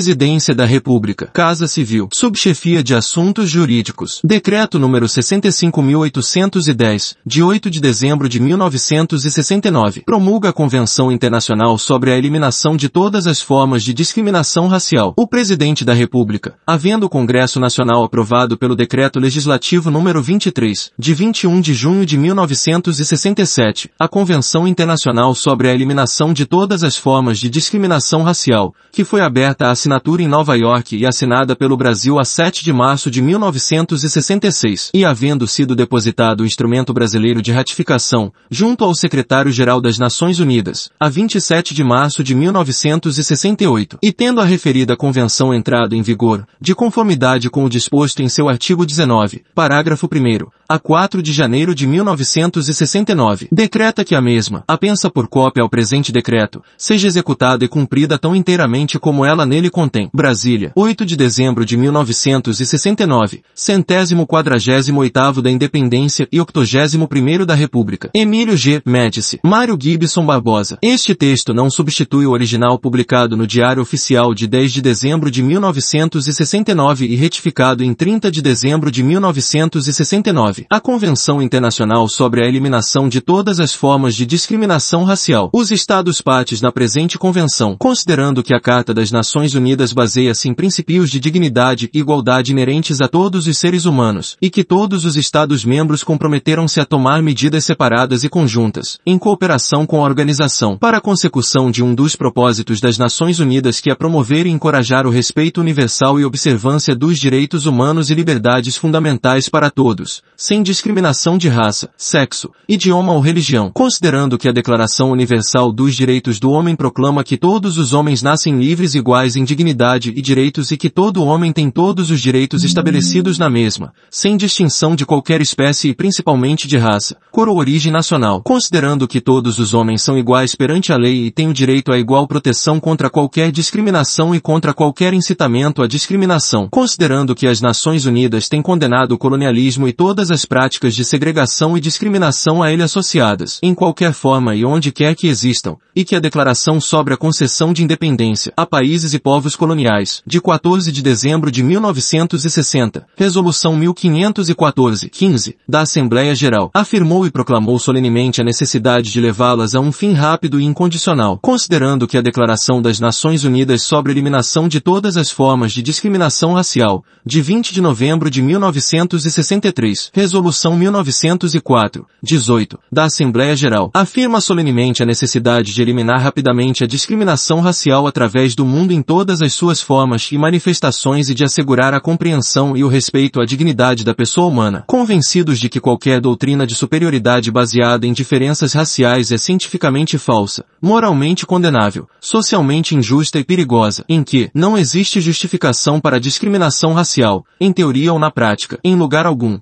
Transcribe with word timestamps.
Presidência 0.00 0.54
da 0.54 0.64
República. 0.64 1.26
Casa 1.26 1.68
Civil. 1.68 2.08
Subchefia 2.10 2.82
de 2.82 2.94
Assuntos 2.94 3.50
Jurídicos. 3.50 4.18
Decreto 4.24 4.78
número 4.78 5.04
65.810, 5.04 7.16
de 7.26 7.42
8 7.42 7.70
de 7.70 7.82
dezembro 7.82 8.26
de 8.26 8.40
1969. 8.40 10.00
Promulga 10.06 10.48
a 10.48 10.54
Convenção 10.54 11.12
Internacional 11.12 11.76
sobre 11.76 12.12
a 12.12 12.16
Eliminação 12.16 12.78
de 12.78 12.88
todas 12.88 13.26
as 13.26 13.42
formas 13.42 13.82
de 13.82 13.92
discriminação 13.92 14.68
racial. 14.68 15.12
O 15.18 15.26
Presidente 15.26 15.84
da 15.84 15.92
República, 15.92 16.54
havendo 16.66 17.04
o 17.04 17.10
Congresso 17.10 17.60
Nacional 17.60 18.02
aprovado 18.02 18.56
pelo 18.56 18.74
Decreto 18.74 19.20
Legislativo 19.20 19.90
número 19.90 20.22
23, 20.22 20.92
de 20.98 21.12
21 21.12 21.60
de 21.60 21.74
junho 21.74 22.06
de 22.06 22.16
1967, 22.16 23.90
a 23.98 24.08
Convenção 24.08 24.66
Internacional 24.66 25.34
sobre 25.34 25.68
a 25.68 25.74
Eliminação 25.74 26.32
de 26.32 26.46
todas 26.46 26.82
as 26.82 26.96
formas 26.96 27.38
de 27.38 27.50
discriminação 27.50 28.22
racial, 28.22 28.74
que 28.90 29.04
foi 29.04 29.20
aberta 29.20 29.66
a 29.66 29.70
assinatura 29.90 30.22
em 30.22 30.28
Nova 30.28 30.56
York 30.56 30.96
e 30.96 31.04
assinada 31.04 31.56
pelo 31.56 31.76
Brasil 31.76 32.20
a 32.20 32.24
7 32.24 32.62
de 32.62 32.72
março 32.72 33.10
de 33.10 33.20
1966, 33.20 34.90
e 34.94 35.04
havendo 35.04 35.48
sido 35.48 35.74
depositado 35.74 36.42
o 36.42 36.46
instrumento 36.46 36.92
brasileiro 36.92 37.42
de 37.42 37.50
ratificação, 37.50 38.32
junto 38.48 38.84
ao 38.84 38.94
Secretário-Geral 38.94 39.80
das 39.80 39.98
Nações 39.98 40.38
Unidas, 40.38 40.90
a 40.98 41.08
27 41.08 41.74
de 41.74 41.82
março 41.82 42.22
de 42.22 42.36
1968, 42.36 43.98
e 44.00 44.12
tendo 44.12 44.40
a 44.40 44.44
referida 44.44 44.96
convenção 44.96 45.52
entrado 45.52 45.94
em 45.94 46.02
vigor, 46.02 46.46
de 46.60 46.74
conformidade 46.74 47.50
com 47.50 47.64
o 47.64 47.68
disposto 47.68 48.22
em 48.22 48.28
seu 48.28 48.48
artigo 48.48 48.86
19, 48.86 49.42
parágrafo 49.54 50.06
1 50.06 50.59
a 50.70 50.78
4 50.78 51.20
de 51.20 51.32
janeiro 51.32 51.74
de 51.74 51.84
1969, 51.84 53.48
decreta 53.50 54.04
que 54.04 54.14
a 54.14 54.20
mesma, 54.20 54.62
apensa 54.68 55.10
por 55.10 55.26
cópia 55.26 55.64
ao 55.64 55.68
presente 55.68 56.12
decreto, 56.12 56.62
seja 56.78 57.08
executada 57.08 57.64
e 57.64 57.68
cumprida 57.68 58.16
tão 58.16 58.36
inteiramente 58.36 58.96
como 58.96 59.24
ela 59.24 59.44
nele 59.44 59.68
contém. 59.68 60.08
Brasília, 60.14 60.70
8 60.76 61.04
de 61.04 61.16
dezembro 61.16 61.64
de 61.64 61.76
1969, 61.76 63.42
centésimo 63.52 64.24
quadragésimo 64.24 65.00
oitavo 65.00 65.42
da 65.42 65.50
Independência 65.50 66.28
e 66.30 66.40
octogésimo 66.40 67.08
primeiro 67.08 67.44
da 67.44 67.56
República. 67.56 68.08
Emílio 68.14 68.56
G. 68.56 68.80
Médici. 68.86 69.40
Mário 69.42 69.76
Gibson 69.76 70.24
Barbosa. 70.24 70.78
Este 70.80 71.16
texto 71.16 71.52
não 71.52 71.68
substitui 71.68 72.26
o 72.26 72.30
original 72.30 72.78
publicado 72.78 73.36
no 73.36 73.44
Diário 73.44 73.82
Oficial 73.82 74.32
de 74.32 74.46
10 74.46 74.74
de 74.74 74.82
dezembro 74.82 75.32
de 75.32 75.42
1969 75.42 77.06
e 77.06 77.16
retificado 77.16 77.82
em 77.82 77.92
30 77.92 78.30
de 78.30 78.40
dezembro 78.40 78.88
de 78.88 79.02
1969 79.02 80.59
a 80.68 80.80
Convenção 80.80 81.40
Internacional 81.40 82.08
sobre 82.08 82.44
a 82.44 82.48
Eliminação 82.48 83.08
de 83.08 83.20
todas 83.20 83.60
as 83.60 83.72
formas 83.72 84.14
de 84.14 84.26
discriminação 84.26 85.04
racial. 85.04 85.50
Os 85.52 85.70
Estados 85.70 86.20
partes 86.20 86.60
na 86.60 86.72
presente 86.72 87.18
convenção, 87.18 87.76
considerando 87.78 88.42
que 88.42 88.54
a 88.54 88.60
Carta 88.60 88.92
das 88.92 89.10
Nações 89.10 89.54
Unidas 89.54 89.92
baseia-se 89.92 90.48
em 90.48 90.54
princípios 90.54 91.10
de 91.10 91.20
dignidade 91.20 91.88
e 91.92 91.98
igualdade 91.98 92.52
inerentes 92.52 93.00
a 93.00 93.08
todos 93.08 93.46
os 93.46 93.58
seres 93.58 93.84
humanos, 93.84 94.36
e 94.42 94.50
que 94.50 94.64
todos 94.64 95.04
os 95.04 95.16
Estados-membros 95.16 96.02
comprometeram-se 96.02 96.80
a 96.80 96.84
tomar 96.84 97.22
medidas 97.22 97.64
separadas 97.64 98.24
e 98.24 98.28
conjuntas, 98.28 98.98
em 99.06 99.18
cooperação 99.18 99.86
com 99.86 100.04
a 100.04 100.08
organização, 100.08 100.76
para 100.76 100.98
a 100.98 101.00
consecução 101.00 101.70
de 101.70 101.82
um 101.82 101.94
dos 101.94 102.16
propósitos 102.16 102.80
das 102.80 102.98
Nações 102.98 103.38
Unidas 103.38 103.80
que 103.80 103.90
é 103.90 103.94
promover 103.94 104.46
e 104.46 104.50
encorajar 104.50 105.06
o 105.06 105.10
respeito 105.10 105.60
universal 105.60 106.18
e 106.18 106.24
observância 106.24 106.94
dos 106.94 107.18
direitos 107.18 107.66
humanos 107.66 108.10
e 108.10 108.14
liberdades 108.14 108.76
fundamentais 108.76 109.48
para 109.48 109.70
todos, 109.70 110.22
sem 110.50 110.64
discriminação 110.64 111.38
de 111.38 111.48
raça, 111.48 111.90
sexo, 111.96 112.50
idioma 112.68 113.12
ou 113.12 113.20
religião, 113.20 113.70
considerando 113.72 114.36
que 114.36 114.48
a 114.48 114.52
Declaração 114.52 115.12
Universal 115.12 115.70
dos 115.70 115.94
Direitos 115.94 116.40
do 116.40 116.50
Homem 116.50 116.74
proclama 116.74 117.22
que 117.22 117.36
todos 117.36 117.78
os 117.78 117.92
homens 117.92 118.20
nascem 118.20 118.58
livres 118.58 118.96
e 118.96 118.98
iguais 118.98 119.36
em 119.36 119.44
dignidade 119.44 120.10
e 120.10 120.20
direitos 120.20 120.72
e 120.72 120.76
que 120.76 120.90
todo 120.90 121.22
homem 121.22 121.52
tem 121.52 121.70
todos 121.70 122.10
os 122.10 122.20
direitos 122.20 122.64
estabelecidos 122.64 123.38
na 123.38 123.48
mesma, 123.48 123.92
sem 124.10 124.36
distinção 124.36 124.96
de 124.96 125.06
qualquer 125.06 125.40
espécie 125.40 125.90
e 125.90 125.94
principalmente 125.94 126.66
de 126.66 126.76
raça, 126.76 127.16
cor 127.30 127.48
ou 127.48 127.56
origem 127.56 127.92
nacional, 127.92 128.42
considerando 128.42 129.06
que 129.06 129.20
todos 129.20 129.60
os 129.60 129.72
homens 129.72 130.02
são 130.02 130.18
iguais 130.18 130.56
perante 130.56 130.92
a 130.92 130.96
lei 130.96 131.26
e 131.26 131.30
têm 131.30 131.48
o 131.48 131.54
direito 131.54 131.92
à 131.92 131.96
igual 131.96 132.26
proteção 132.26 132.80
contra 132.80 133.08
qualquer 133.08 133.52
discriminação 133.52 134.34
e 134.34 134.40
contra 134.40 134.74
qualquer 134.74 135.14
incitamento 135.14 135.80
à 135.80 135.86
discriminação, 135.86 136.66
considerando 136.68 137.36
que 137.36 137.46
as 137.46 137.60
Nações 137.60 138.04
Unidas 138.04 138.48
têm 138.48 138.60
condenado 138.60 139.12
o 139.12 139.18
colonialismo 139.18 139.86
e 139.86 139.92
todas 139.92 140.32
as 140.32 140.39
práticas 140.44 140.94
de 140.94 141.04
segregação 141.04 141.76
e 141.76 141.80
discriminação 141.80 142.62
a 142.62 142.72
ele 142.72 142.82
associadas, 142.82 143.58
em 143.62 143.74
qualquer 143.74 144.12
forma 144.12 144.54
e 144.54 144.64
onde 144.64 144.92
quer 144.92 145.14
que 145.14 145.26
existam, 145.26 145.76
e 145.94 146.04
que 146.04 146.16
a 146.16 146.20
Declaração 146.20 146.80
sobre 146.80 147.14
a 147.14 147.16
Concessão 147.16 147.72
de 147.72 147.82
Independência 147.82 148.52
a 148.56 148.66
Países 148.66 149.14
e 149.14 149.18
Povos 149.18 149.56
Coloniais, 149.56 150.22
de 150.26 150.40
14 150.40 150.90
de 150.92 151.02
dezembro 151.02 151.50
de 151.50 151.62
1960, 151.62 153.06
Resolução 153.16 153.78
1514-15, 153.78 155.56
da 155.68 155.82
Assembleia 155.82 156.34
Geral, 156.34 156.70
afirmou 156.74 157.26
e 157.26 157.30
proclamou 157.30 157.78
solenemente 157.78 158.40
a 158.40 158.44
necessidade 158.44 159.10
de 159.10 159.20
levá-las 159.20 159.74
a 159.74 159.80
um 159.80 159.92
fim 159.92 160.12
rápido 160.12 160.60
e 160.60 160.64
incondicional, 160.64 161.38
considerando 161.40 162.06
que 162.06 162.18
a 162.18 162.22
Declaração 162.22 162.80
das 162.80 163.00
Nações 163.00 163.44
Unidas 163.44 163.82
sobre 163.82 164.10
a 164.10 164.14
Eliminação 164.14 164.68
de 164.68 164.80
todas 164.80 165.16
as 165.16 165.30
formas 165.30 165.72
de 165.72 165.82
discriminação 165.82 166.54
racial, 166.54 167.04
de 167.24 167.42
20 167.42 167.72
de 167.72 167.80
novembro 167.80 168.30
de 168.30 168.42
1963, 168.42 170.10
Resolução 170.30 170.76
1904, 170.76 172.06
18, 172.22 172.78
da 172.92 173.06
Assembleia 173.06 173.56
Geral, 173.56 173.90
afirma 173.92 174.40
solenemente 174.40 175.02
a 175.02 175.06
necessidade 175.06 175.74
de 175.74 175.82
eliminar 175.82 176.20
rapidamente 176.20 176.84
a 176.84 176.86
discriminação 176.86 177.58
racial 177.58 178.06
através 178.06 178.54
do 178.54 178.64
mundo 178.64 178.92
em 178.92 179.02
todas 179.02 179.42
as 179.42 179.52
suas 179.52 179.80
formas 179.80 180.30
e 180.30 180.38
manifestações 180.38 181.28
e 181.28 181.34
de 181.34 181.42
assegurar 181.42 181.94
a 181.94 182.00
compreensão 182.00 182.76
e 182.76 182.84
o 182.84 182.88
respeito 182.88 183.40
à 183.40 183.44
dignidade 183.44 184.04
da 184.04 184.14
pessoa 184.14 184.46
humana, 184.46 184.84
convencidos 184.86 185.58
de 185.58 185.68
que 185.68 185.80
qualquer 185.80 186.20
doutrina 186.20 186.64
de 186.64 186.76
superioridade 186.76 187.50
baseada 187.50 188.06
em 188.06 188.12
diferenças 188.12 188.72
raciais 188.72 189.32
é 189.32 189.36
cientificamente 189.36 190.16
falsa, 190.16 190.64
moralmente 190.80 191.44
condenável, 191.44 192.08
socialmente 192.20 192.94
injusta 192.94 193.40
e 193.40 193.44
perigosa, 193.44 194.04
em 194.08 194.22
que 194.22 194.48
não 194.54 194.78
existe 194.78 195.20
justificação 195.20 195.98
para 195.98 196.18
a 196.18 196.20
discriminação 196.20 196.92
racial, 196.92 197.44
em 197.60 197.72
teoria 197.72 198.12
ou 198.12 198.18
na 198.20 198.30
prática, 198.30 198.78
em 198.84 198.94
lugar 198.94 199.26
algum, 199.26 199.58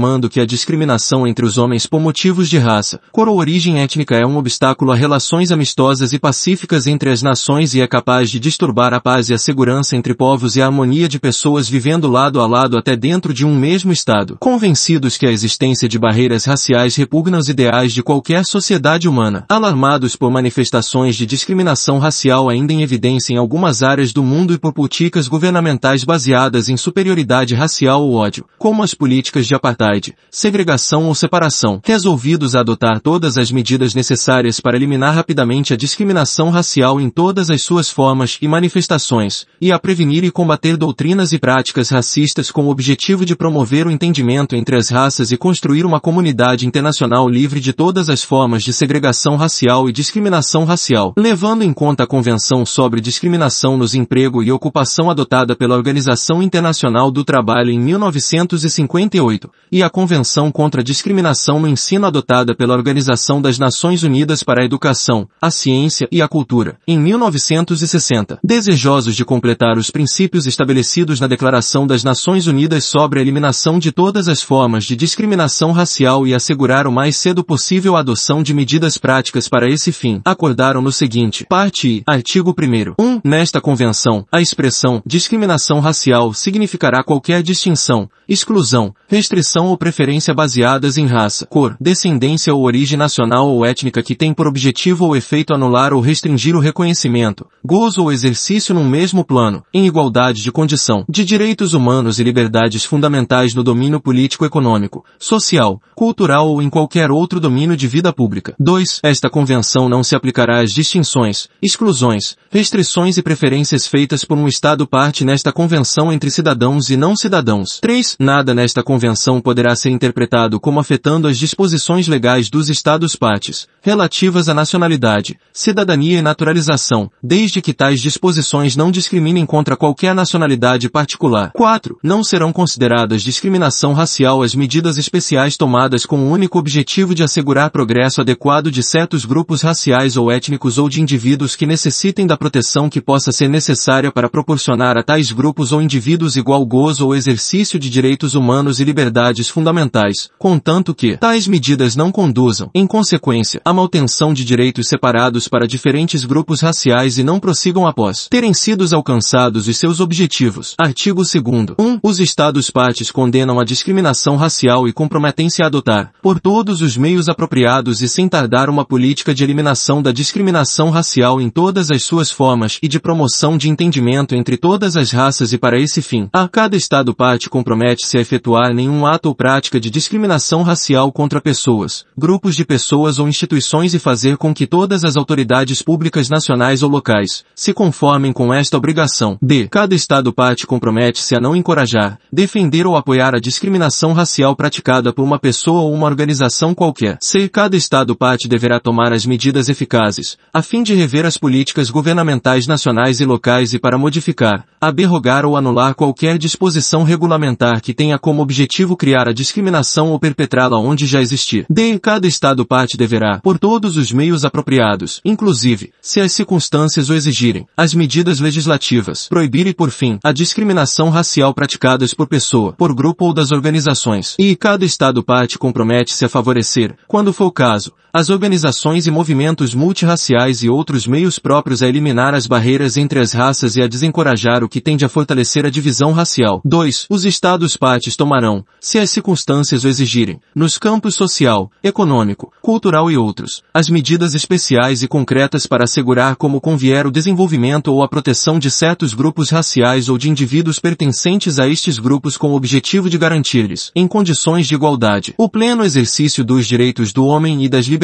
afirmando 0.00 0.30
que 0.30 0.40
a 0.40 0.46
discriminação 0.46 1.26
entre 1.26 1.44
os 1.44 1.58
homens 1.58 1.86
por 1.86 2.00
motivos 2.00 2.48
de 2.48 2.56
raça, 2.56 2.98
cor 3.12 3.28
ou 3.28 3.36
origem 3.36 3.82
étnica 3.82 4.16
é 4.16 4.24
um 4.24 4.38
obstáculo 4.38 4.92
a 4.92 4.94
relações 4.94 5.52
amistosas 5.52 6.14
e 6.14 6.18
pacíficas 6.18 6.86
entre 6.86 7.10
as 7.10 7.22
nações 7.22 7.74
e 7.74 7.82
é 7.82 7.86
capaz 7.86 8.30
de 8.30 8.40
disturbar 8.40 8.94
a 8.94 9.00
paz 9.00 9.28
e 9.28 9.34
a 9.34 9.38
segurança 9.38 9.96
entre 9.96 10.14
povos 10.14 10.56
e 10.56 10.62
a 10.62 10.66
harmonia 10.66 11.06
de 11.06 11.20
pessoas 11.20 11.68
vivendo 11.68 12.08
lado 12.08 12.40
a 12.40 12.46
lado 12.46 12.78
até 12.78 12.96
dentro 12.96 13.34
de 13.34 13.44
um 13.44 13.54
mesmo 13.54 13.92
Estado, 13.92 14.38
convencidos 14.40 15.18
que 15.18 15.26
a 15.26 15.30
existência 15.30 15.86
de 15.86 15.98
barreiras 15.98 16.46
raciais 16.46 16.96
repugna 16.96 17.36
os 17.36 17.50
ideais 17.50 17.92
de 17.92 18.02
qualquer 18.02 18.46
sociedade 18.46 19.06
humana, 19.06 19.44
alarmados 19.50 20.16
por 20.16 20.30
manifestações 20.30 21.14
de 21.14 21.26
discriminação 21.26 21.98
racial 21.98 22.48
ainda 22.48 22.72
em 22.72 22.82
evidência 22.82 23.34
em 23.34 23.36
algumas 23.36 23.82
áreas 23.82 24.14
do 24.14 24.22
mundo 24.22 24.54
e 24.54 24.58
por 24.58 24.72
políticas 24.72 25.28
governamentais 25.28 26.04
baseadas 26.04 26.70
em 26.70 26.76
superioridade 26.76 27.54
racial 27.54 28.02
ou 28.02 28.14
ódio, 28.14 28.46
como 28.58 28.82
as 28.82 28.94
políticas 28.94 29.46
de 29.46 29.54
apartheid 29.54 29.89
apartheid, 29.90 30.14
segregação 30.30 31.06
ou 31.06 31.14
separação, 31.14 31.80
resolvidos 31.84 32.54
a 32.54 32.60
adotar 32.60 33.00
todas 33.00 33.36
as 33.36 33.50
medidas 33.50 33.94
necessárias 33.94 34.60
para 34.60 34.76
eliminar 34.76 35.14
rapidamente 35.14 35.74
a 35.74 35.76
discriminação 35.76 36.50
racial 36.50 37.00
em 37.00 37.10
todas 37.10 37.50
as 37.50 37.62
suas 37.62 37.90
formas 37.90 38.38
e 38.40 38.46
manifestações, 38.46 39.46
e 39.60 39.72
a 39.72 39.78
prevenir 39.78 40.24
e 40.24 40.30
combater 40.30 40.76
doutrinas 40.76 41.32
e 41.32 41.38
práticas 41.38 41.90
racistas 41.90 42.50
com 42.50 42.66
o 42.66 42.70
objetivo 42.70 43.24
de 43.24 43.34
promover 43.34 43.86
o 43.86 43.90
entendimento 43.90 44.54
entre 44.54 44.76
as 44.76 44.88
raças 44.88 45.32
e 45.32 45.36
construir 45.36 45.84
uma 45.84 46.00
comunidade 46.00 46.66
internacional 46.66 47.28
livre 47.28 47.60
de 47.60 47.72
todas 47.72 48.08
as 48.08 48.22
formas 48.22 48.62
de 48.62 48.72
segregação 48.72 49.36
racial 49.36 49.88
e 49.88 49.92
discriminação 49.92 50.64
racial, 50.64 51.12
levando 51.16 51.62
em 51.62 51.72
conta 51.72 52.04
a 52.04 52.06
Convenção 52.06 52.64
sobre 52.64 53.00
Discriminação 53.00 53.76
nos 53.76 53.94
Emprego 53.94 54.42
e 54.42 54.52
Ocupação 54.52 55.10
adotada 55.10 55.56
pela 55.56 55.76
Organização 55.76 56.42
Internacional 56.42 57.10
do 57.10 57.24
Trabalho 57.24 57.70
em 57.70 57.78
1958, 57.78 59.50
e 59.72 59.79
e 59.80 59.82
a 59.82 59.88
Convenção 59.88 60.52
contra 60.52 60.82
a 60.82 60.84
Discriminação 60.84 61.58
no 61.58 61.66
Ensino 61.66 62.06
adotada 62.06 62.54
pela 62.54 62.74
Organização 62.74 63.40
das 63.40 63.58
Nações 63.58 64.02
Unidas 64.02 64.42
para 64.42 64.60
a 64.60 64.64
Educação, 64.64 65.26
a 65.40 65.50
Ciência 65.50 66.06
e 66.12 66.20
a 66.20 66.28
Cultura, 66.28 66.76
em 66.86 66.98
1960. 66.98 68.38
Desejosos 68.44 69.16
de 69.16 69.24
completar 69.24 69.78
os 69.78 69.90
princípios 69.90 70.46
estabelecidos 70.46 71.18
na 71.18 71.26
Declaração 71.26 71.86
das 71.86 72.04
Nações 72.04 72.46
Unidas 72.46 72.84
sobre 72.84 73.18
a 73.18 73.22
eliminação 73.22 73.78
de 73.78 73.90
todas 73.90 74.28
as 74.28 74.42
formas 74.42 74.84
de 74.84 74.94
discriminação 74.94 75.72
racial 75.72 76.26
e 76.26 76.34
assegurar 76.34 76.86
o 76.86 76.92
mais 76.92 77.16
cedo 77.16 77.42
possível 77.42 77.96
a 77.96 78.00
adoção 78.00 78.42
de 78.42 78.52
medidas 78.52 78.98
práticas 78.98 79.48
para 79.48 79.66
esse 79.66 79.92
fim, 79.92 80.20
acordaram 80.26 80.82
no 80.82 80.92
seguinte, 80.92 81.46
parte 81.48 81.88
I, 81.88 82.02
artigo 82.06 82.54
1 82.58 83.02
1. 83.02 83.20
Nesta 83.24 83.62
convenção, 83.62 84.26
a 84.30 84.42
expressão 84.42 85.02
discriminação 85.06 85.80
racial 85.80 86.34
significará 86.34 87.02
qualquer 87.02 87.42
distinção, 87.42 88.10
exclusão, 88.28 88.94
restrição 89.08 89.69
ou 89.70 89.78
preferência 89.78 90.34
baseadas 90.34 90.98
em 90.98 91.06
raça, 91.06 91.46
cor, 91.46 91.76
descendência 91.80 92.54
ou 92.54 92.64
origem 92.64 92.98
nacional 92.98 93.48
ou 93.48 93.64
étnica 93.64 94.02
que 94.02 94.14
tem 94.14 94.34
por 94.34 94.46
objetivo 94.46 95.06
ou 95.06 95.16
efeito 95.16 95.54
anular 95.54 95.92
ou 95.92 96.00
restringir 96.00 96.54
o 96.54 96.60
reconhecimento, 96.60 97.46
gozo 97.64 98.02
ou 98.02 98.12
exercício 98.12 98.74
num 98.74 98.88
mesmo 98.88 99.24
plano, 99.24 99.62
em 99.72 99.86
igualdade 99.86 100.42
de 100.42 100.52
condição, 100.52 101.04
de 101.08 101.24
direitos 101.24 101.72
humanos 101.72 102.18
e 102.18 102.24
liberdades 102.24 102.84
fundamentais 102.84 103.54
no 103.54 103.62
domínio 103.62 104.00
político-econômico, 104.00 105.04
social, 105.18 105.80
cultural 105.94 106.48
ou 106.48 106.60
em 106.60 106.68
qualquer 106.68 107.10
outro 107.10 107.40
domínio 107.40 107.76
de 107.76 107.86
vida 107.86 108.12
pública. 108.12 108.54
2. 108.58 109.00
Esta 109.02 109.30
convenção 109.30 109.88
não 109.88 110.02
se 110.02 110.14
aplicará 110.14 110.60
às 110.60 110.72
distinções, 110.72 111.48
exclusões, 111.62 112.36
restrições 112.50 113.16
e 113.16 113.22
preferências 113.22 113.86
feitas 113.86 114.24
por 114.24 114.36
um 114.36 114.48
Estado 114.48 114.86
parte 114.86 115.24
nesta 115.24 115.52
convenção 115.52 116.12
entre 116.12 116.30
cidadãos 116.30 116.90
e 116.90 116.96
não 116.96 117.14
cidadãos. 117.14 117.78
3. 117.80 118.16
Nada 118.18 118.54
nesta 118.54 118.82
convenção 118.82 119.40
poderá 119.60 119.76
ser 119.76 119.90
interpretado 119.90 120.58
como 120.58 120.80
afetando 120.80 121.28
as 121.28 121.38
disposições 121.38 122.08
legais 122.08 122.48
dos 122.48 122.70
Estados 122.70 123.14
partes, 123.14 123.68
relativas 123.82 124.48
à 124.48 124.54
nacionalidade, 124.54 125.38
cidadania 125.52 126.18
e 126.18 126.22
naturalização, 126.22 127.10
desde 127.22 127.60
que 127.60 127.72
tais 127.72 128.00
disposições 128.00 128.76
não 128.76 128.90
discriminem 128.90 129.46
contra 129.46 129.76
qualquer 129.76 130.14
nacionalidade 130.14 130.88
particular. 130.88 131.50
4. 131.52 131.98
Não 132.02 132.22
serão 132.22 132.52
consideradas 132.52 133.22
discriminação 133.22 133.92
racial 133.92 134.42
as 134.42 134.54
medidas 134.54 134.98
especiais 134.98 135.56
tomadas 135.56 136.04
com 136.04 136.18
o 136.18 136.30
único 136.30 136.58
objetivo 136.58 137.14
de 137.14 137.22
assegurar 137.22 137.70
progresso 137.70 138.20
adequado 138.20 138.70
de 138.70 138.82
certos 138.82 139.24
grupos 139.24 139.62
raciais 139.62 140.16
ou 140.16 140.30
étnicos 140.30 140.78
ou 140.78 140.88
de 140.88 141.00
indivíduos 141.00 141.56
que 141.56 141.66
necessitem 141.66 142.26
da 142.26 142.36
proteção 142.36 142.88
que 142.88 143.00
possa 143.00 143.32
ser 143.32 143.48
necessária 143.48 144.12
para 144.12 144.28
proporcionar 144.28 144.96
a 144.96 145.02
tais 145.02 145.32
grupos 145.32 145.72
ou 145.72 145.80
indivíduos 145.80 146.36
igual 146.36 146.64
gozo 146.66 147.06
ou 147.06 147.14
exercício 147.14 147.78
de 147.78 147.88
direitos 147.88 148.34
humanos 148.34 148.80
e 148.80 148.84
liberdades 148.84 149.48
fundamentais, 149.48 150.30
contanto 150.38 150.94
que 150.94 151.16
tais 151.16 151.46
medidas 151.46 151.96
não 151.96 152.12
conduzam, 152.12 152.70
em 152.74 152.86
consequência, 152.86 153.60
a 153.70 153.72
manutenção 153.72 154.34
de 154.34 154.44
direitos 154.44 154.88
separados 154.88 155.46
para 155.46 155.66
diferentes 155.66 156.24
grupos 156.24 156.60
raciais 156.60 157.18
e 157.18 157.22
não 157.22 157.38
prossigam 157.38 157.86
após 157.86 158.26
terem 158.28 158.52
sido 158.52 158.84
alcançados 158.92 159.68
os 159.68 159.76
seus 159.76 160.00
objetivos. 160.00 160.74
Artigo 160.76 161.22
2 161.22 161.36
1. 161.78 162.00
Os 162.02 162.18
Estados 162.18 162.68
partes 162.68 163.12
condenam 163.12 163.60
a 163.60 163.64
discriminação 163.64 164.36
racial 164.36 164.88
e 164.88 164.92
comprometem-se 164.92 165.62
a 165.62 165.66
adotar, 165.66 166.12
por 166.20 166.40
todos 166.40 166.82
os 166.82 166.96
meios 166.96 167.28
apropriados 167.28 168.02
e 168.02 168.08
sem 168.08 168.28
tardar 168.28 168.68
uma 168.68 168.84
política 168.84 169.32
de 169.32 169.44
eliminação 169.44 170.02
da 170.02 170.10
discriminação 170.10 170.90
racial 170.90 171.40
em 171.40 171.48
todas 171.48 171.92
as 171.92 172.02
suas 172.02 172.30
formas 172.30 172.78
e 172.82 172.88
de 172.88 172.98
promoção 172.98 173.56
de 173.56 173.68
entendimento 173.68 174.34
entre 174.34 174.56
todas 174.56 174.96
as 174.96 175.12
raças 175.12 175.52
e 175.52 175.58
para 175.58 175.78
esse 175.78 176.02
fim, 176.02 176.28
a 176.32 176.48
cada 176.48 176.76
Estado 176.76 177.14
parte 177.14 177.48
compromete-se 177.48 178.18
a 178.18 178.20
efetuar 178.20 178.74
nenhum 178.74 179.06
ato 179.06 179.28
ou 179.28 179.34
prática 179.34 179.78
de 179.78 179.90
discriminação 179.90 180.62
racial 180.62 181.12
contra 181.12 181.40
pessoas, 181.40 182.04
grupos 182.18 182.56
de 182.56 182.64
pessoas 182.64 183.20
ou 183.20 183.28
instituições 183.28 183.59
e 183.92 183.98
fazer 183.98 184.36
com 184.36 184.54
que 184.54 184.66
todas 184.66 185.04
as 185.04 185.16
autoridades 185.16 185.82
públicas 185.82 186.28
nacionais 186.28 186.82
ou 186.82 186.88
locais 186.88 187.44
se 187.54 187.72
conformem 187.72 188.32
com 188.32 188.52
esta 188.52 188.76
obrigação. 188.76 189.38
D. 189.40 189.68
Cada 189.68 189.94
Estado 189.94 190.32
parte 190.32 190.66
compromete-se 190.66 191.34
a 191.36 191.40
não 191.40 191.54
encorajar, 191.54 192.18
defender 192.32 192.86
ou 192.86 192.96
apoiar 192.96 193.34
a 193.34 193.40
discriminação 193.40 194.12
racial 194.12 194.54
praticada 194.56 195.12
por 195.12 195.22
uma 195.22 195.38
pessoa 195.38 195.82
ou 195.82 195.92
uma 195.92 196.06
organização 196.06 196.74
qualquer. 196.74 197.18
C. 197.22 197.48
Cada 197.48 197.76
Estado 197.76 198.14
parte 198.16 198.48
deverá 198.48 198.80
tomar 198.80 199.12
as 199.12 199.26
medidas 199.26 199.68
eficazes, 199.68 200.36
a 200.52 200.62
fim 200.62 200.82
de 200.82 200.94
rever 200.94 201.26
as 201.26 201.36
políticas 201.36 201.90
governamentais 201.90 202.66
nacionais 202.66 203.20
e 203.20 203.24
locais 203.24 203.72
e 203.72 203.78
para 203.78 203.98
modificar, 203.98 204.64
aberrogar 204.80 205.44
ou 205.44 205.56
anular 205.56 205.94
qualquer 205.94 206.38
disposição 206.38 207.02
regulamentar 207.02 207.80
que 207.80 207.94
tenha 207.94 208.18
como 208.18 208.42
objetivo 208.42 208.96
criar 208.96 209.28
a 209.28 209.32
discriminação 209.32 210.10
ou 210.10 210.18
perpetrá-la 210.18 210.78
onde 210.78 211.06
já 211.06 211.20
existir. 211.20 211.66
D. 211.68 211.98
Cada 211.98 212.26
Estado 212.26 212.64
parte 212.64 212.96
deverá, 212.96 213.40
por 213.50 213.58
todos 213.58 213.96
os 213.96 214.12
meios 214.12 214.44
apropriados, 214.44 215.20
inclusive, 215.24 215.92
se 216.00 216.20
as 216.20 216.30
circunstâncias 216.30 217.10
o 217.10 217.14
exigirem, 217.14 217.66
as 217.76 217.92
medidas 217.92 218.38
legislativas, 218.38 219.26
proibir 219.26 219.66
e 219.66 219.74
por 219.74 219.90
fim, 219.90 220.20
a 220.22 220.30
discriminação 220.30 221.10
racial 221.10 221.52
praticadas 221.52 222.14
por 222.14 222.28
pessoa, 222.28 222.74
por 222.74 222.94
grupo 222.94 223.24
ou 223.24 223.34
das 223.34 223.50
organizações. 223.50 224.36
E 224.38 224.54
cada 224.54 224.84
Estado 224.84 225.20
parte 225.20 225.58
compromete-se 225.58 226.24
a 226.24 226.28
favorecer, 226.28 226.94
quando 227.08 227.32
for 227.32 227.46
o 227.46 227.50
caso, 227.50 227.92
as 228.12 228.28
organizações 228.28 229.06
e 229.06 229.10
movimentos 229.10 229.72
multirraciais 229.72 230.64
e 230.64 230.68
outros 230.68 231.06
meios 231.06 231.38
próprios 231.38 231.80
a 231.80 231.88
eliminar 231.88 232.34
as 232.34 232.46
barreiras 232.46 232.96
entre 232.96 233.20
as 233.20 233.32
raças 233.32 233.76
e 233.76 233.82
a 233.82 233.86
desencorajar 233.86 234.64
o 234.64 234.68
que 234.68 234.80
tende 234.80 235.04
a 235.04 235.08
fortalecer 235.08 235.64
a 235.64 235.70
divisão 235.70 236.12
racial. 236.12 236.60
2. 236.64 237.06
Os 237.08 237.24
Estados 237.24 237.76
partes 237.76 238.16
tomarão, 238.16 238.64
se 238.80 238.98
as 238.98 239.10
circunstâncias 239.10 239.84
o 239.84 239.88
exigirem, 239.88 240.40
nos 240.54 240.76
campos 240.76 241.14
social, 241.14 241.70
econômico, 241.84 242.52
cultural 242.60 243.10
e 243.10 243.16
outros, 243.16 243.62
as 243.72 243.88
medidas 243.88 244.34
especiais 244.34 245.04
e 245.04 245.08
concretas 245.08 245.66
para 245.66 245.84
assegurar 245.84 246.34
como 246.34 246.60
convier 246.60 247.06
o 247.06 247.12
desenvolvimento 247.12 247.92
ou 247.92 248.02
a 248.02 248.08
proteção 248.08 248.58
de 248.58 248.70
certos 248.70 249.14
grupos 249.14 249.50
raciais 249.50 250.08
ou 250.08 250.18
de 250.18 250.28
indivíduos 250.28 250.80
pertencentes 250.80 251.60
a 251.60 251.68
estes 251.68 251.98
grupos 251.98 252.36
com 252.36 252.50
o 252.50 252.56
objetivo 252.56 253.08
de 253.08 253.18
garantir-lhes, 253.18 253.92
em 253.94 254.08
condições 254.08 254.66
de 254.66 254.74
igualdade, 254.74 255.32
o 255.38 255.48
pleno 255.48 255.84
exercício 255.84 256.44
dos 256.44 256.66
direitos 256.66 257.12
do 257.12 257.24
homem 257.24 257.64
e 257.64 257.68
das 257.68 257.86
liberdades 257.86 257.99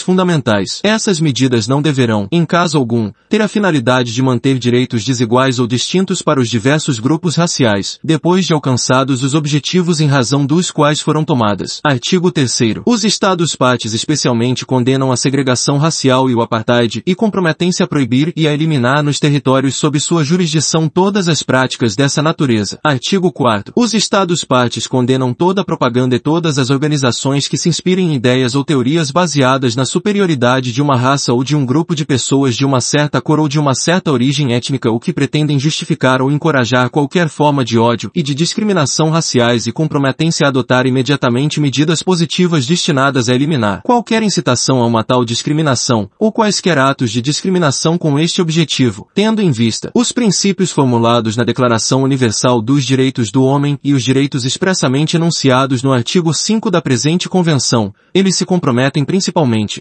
fundamentais. 0.00 0.80
Essas 0.82 1.20
medidas 1.20 1.66
não 1.66 1.80
deverão, 1.80 2.28
em 2.30 2.44
caso 2.44 2.76
algum, 2.76 3.10
ter 3.28 3.40
a 3.40 3.48
finalidade 3.48 4.12
de 4.12 4.22
manter 4.22 4.58
direitos 4.58 5.04
desiguais 5.04 5.58
ou 5.58 5.66
distintos 5.66 6.20
para 6.20 6.38
os 6.38 6.50
diversos 6.50 6.98
grupos 6.98 7.34
raciais, 7.34 7.98
depois 8.04 8.46
de 8.46 8.52
alcançados 8.52 9.22
os 9.22 9.34
objetivos 9.34 10.00
em 10.00 10.06
razão 10.06 10.44
dos 10.44 10.70
quais 10.70 11.00
foram 11.00 11.24
tomadas. 11.24 11.80
Artigo 11.82 12.30
3 12.30 12.82
Os 12.84 13.04
Estados 13.04 13.56
partes 13.56 13.94
especialmente 13.94 14.66
condenam 14.66 15.10
a 15.10 15.16
segregação 15.16 15.78
racial 15.78 16.28
e 16.28 16.34
o 16.34 16.42
apartheid 16.42 17.02
e 17.06 17.14
comprometem-se 17.14 17.82
a 17.82 17.86
proibir 17.86 18.32
e 18.36 18.46
a 18.46 18.52
eliminar 18.52 19.02
nos 19.02 19.18
territórios 19.18 19.76
sob 19.76 19.98
sua 19.98 20.24
jurisdição 20.24 20.88
todas 20.88 21.26
as 21.26 21.42
práticas 21.42 21.96
dessa 21.96 22.20
natureza. 22.20 22.78
Artigo 22.84 23.32
4 23.32 23.72
Os 23.74 23.94
Estados 23.94 24.44
partes 24.44 24.86
condenam 24.86 25.32
toda 25.32 25.62
a 25.62 25.64
propaganda 25.64 26.16
e 26.16 26.20
todas 26.20 26.58
as 26.58 26.68
organizações 26.68 27.48
que 27.48 27.56
se 27.56 27.68
inspirem 27.68 28.12
em 28.12 28.14
ideias 28.14 28.54
ou 28.54 28.62
teorias 28.62 29.10
baseadas 29.10 29.37
baseadas 29.38 29.76
na 29.76 29.84
superioridade 29.84 30.72
de 30.72 30.82
uma 30.82 30.96
raça 30.96 31.32
ou 31.32 31.44
de 31.44 31.54
um 31.54 31.64
grupo 31.64 31.94
de 31.94 32.04
pessoas 32.04 32.56
de 32.56 32.64
uma 32.64 32.80
certa 32.80 33.20
cor 33.20 33.38
ou 33.38 33.48
de 33.48 33.58
uma 33.58 33.72
certa 33.72 34.10
origem 34.10 34.52
étnica 34.52 34.90
ou 34.90 34.98
que 34.98 35.12
pretendem 35.12 35.60
justificar 35.60 36.20
ou 36.20 36.30
encorajar 36.30 36.90
qualquer 36.90 37.28
forma 37.28 37.64
de 37.64 37.78
ódio 37.78 38.10
e 38.14 38.22
de 38.22 38.34
discriminação 38.34 39.10
raciais 39.10 39.68
e 39.68 39.72
comprometem-se 39.72 40.44
a 40.44 40.48
adotar 40.48 40.86
imediatamente 40.86 41.60
medidas 41.60 42.02
positivas 42.02 42.66
destinadas 42.66 43.28
a 43.28 43.34
eliminar 43.34 43.82
qualquer 43.82 44.24
incitação 44.24 44.82
a 44.82 44.86
uma 44.86 45.04
tal 45.04 45.24
discriminação, 45.24 46.10
ou 46.18 46.32
quaisquer 46.32 46.78
atos 46.78 47.12
de 47.12 47.22
discriminação 47.22 47.96
com 47.96 48.18
este 48.18 48.42
objetivo, 48.42 49.06
tendo 49.14 49.40
em 49.40 49.52
vista 49.52 49.92
os 49.94 50.10
princípios 50.10 50.72
formulados 50.72 51.36
na 51.36 51.44
Declaração 51.44 52.02
Universal 52.02 52.60
dos 52.60 52.84
Direitos 52.84 53.30
do 53.30 53.44
Homem 53.44 53.78
e 53.84 53.94
os 53.94 54.02
direitos 54.02 54.44
expressamente 54.44 55.16
enunciados 55.16 55.82
no 55.82 55.92
artigo 55.92 56.34
5 56.34 56.70
da 56.70 56.82
presente 56.82 57.28
Convenção, 57.28 57.94
eles 58.12 58.36
se 58.36 58.44
comprometem 58.44 59.04
principalmente 59.04 59.27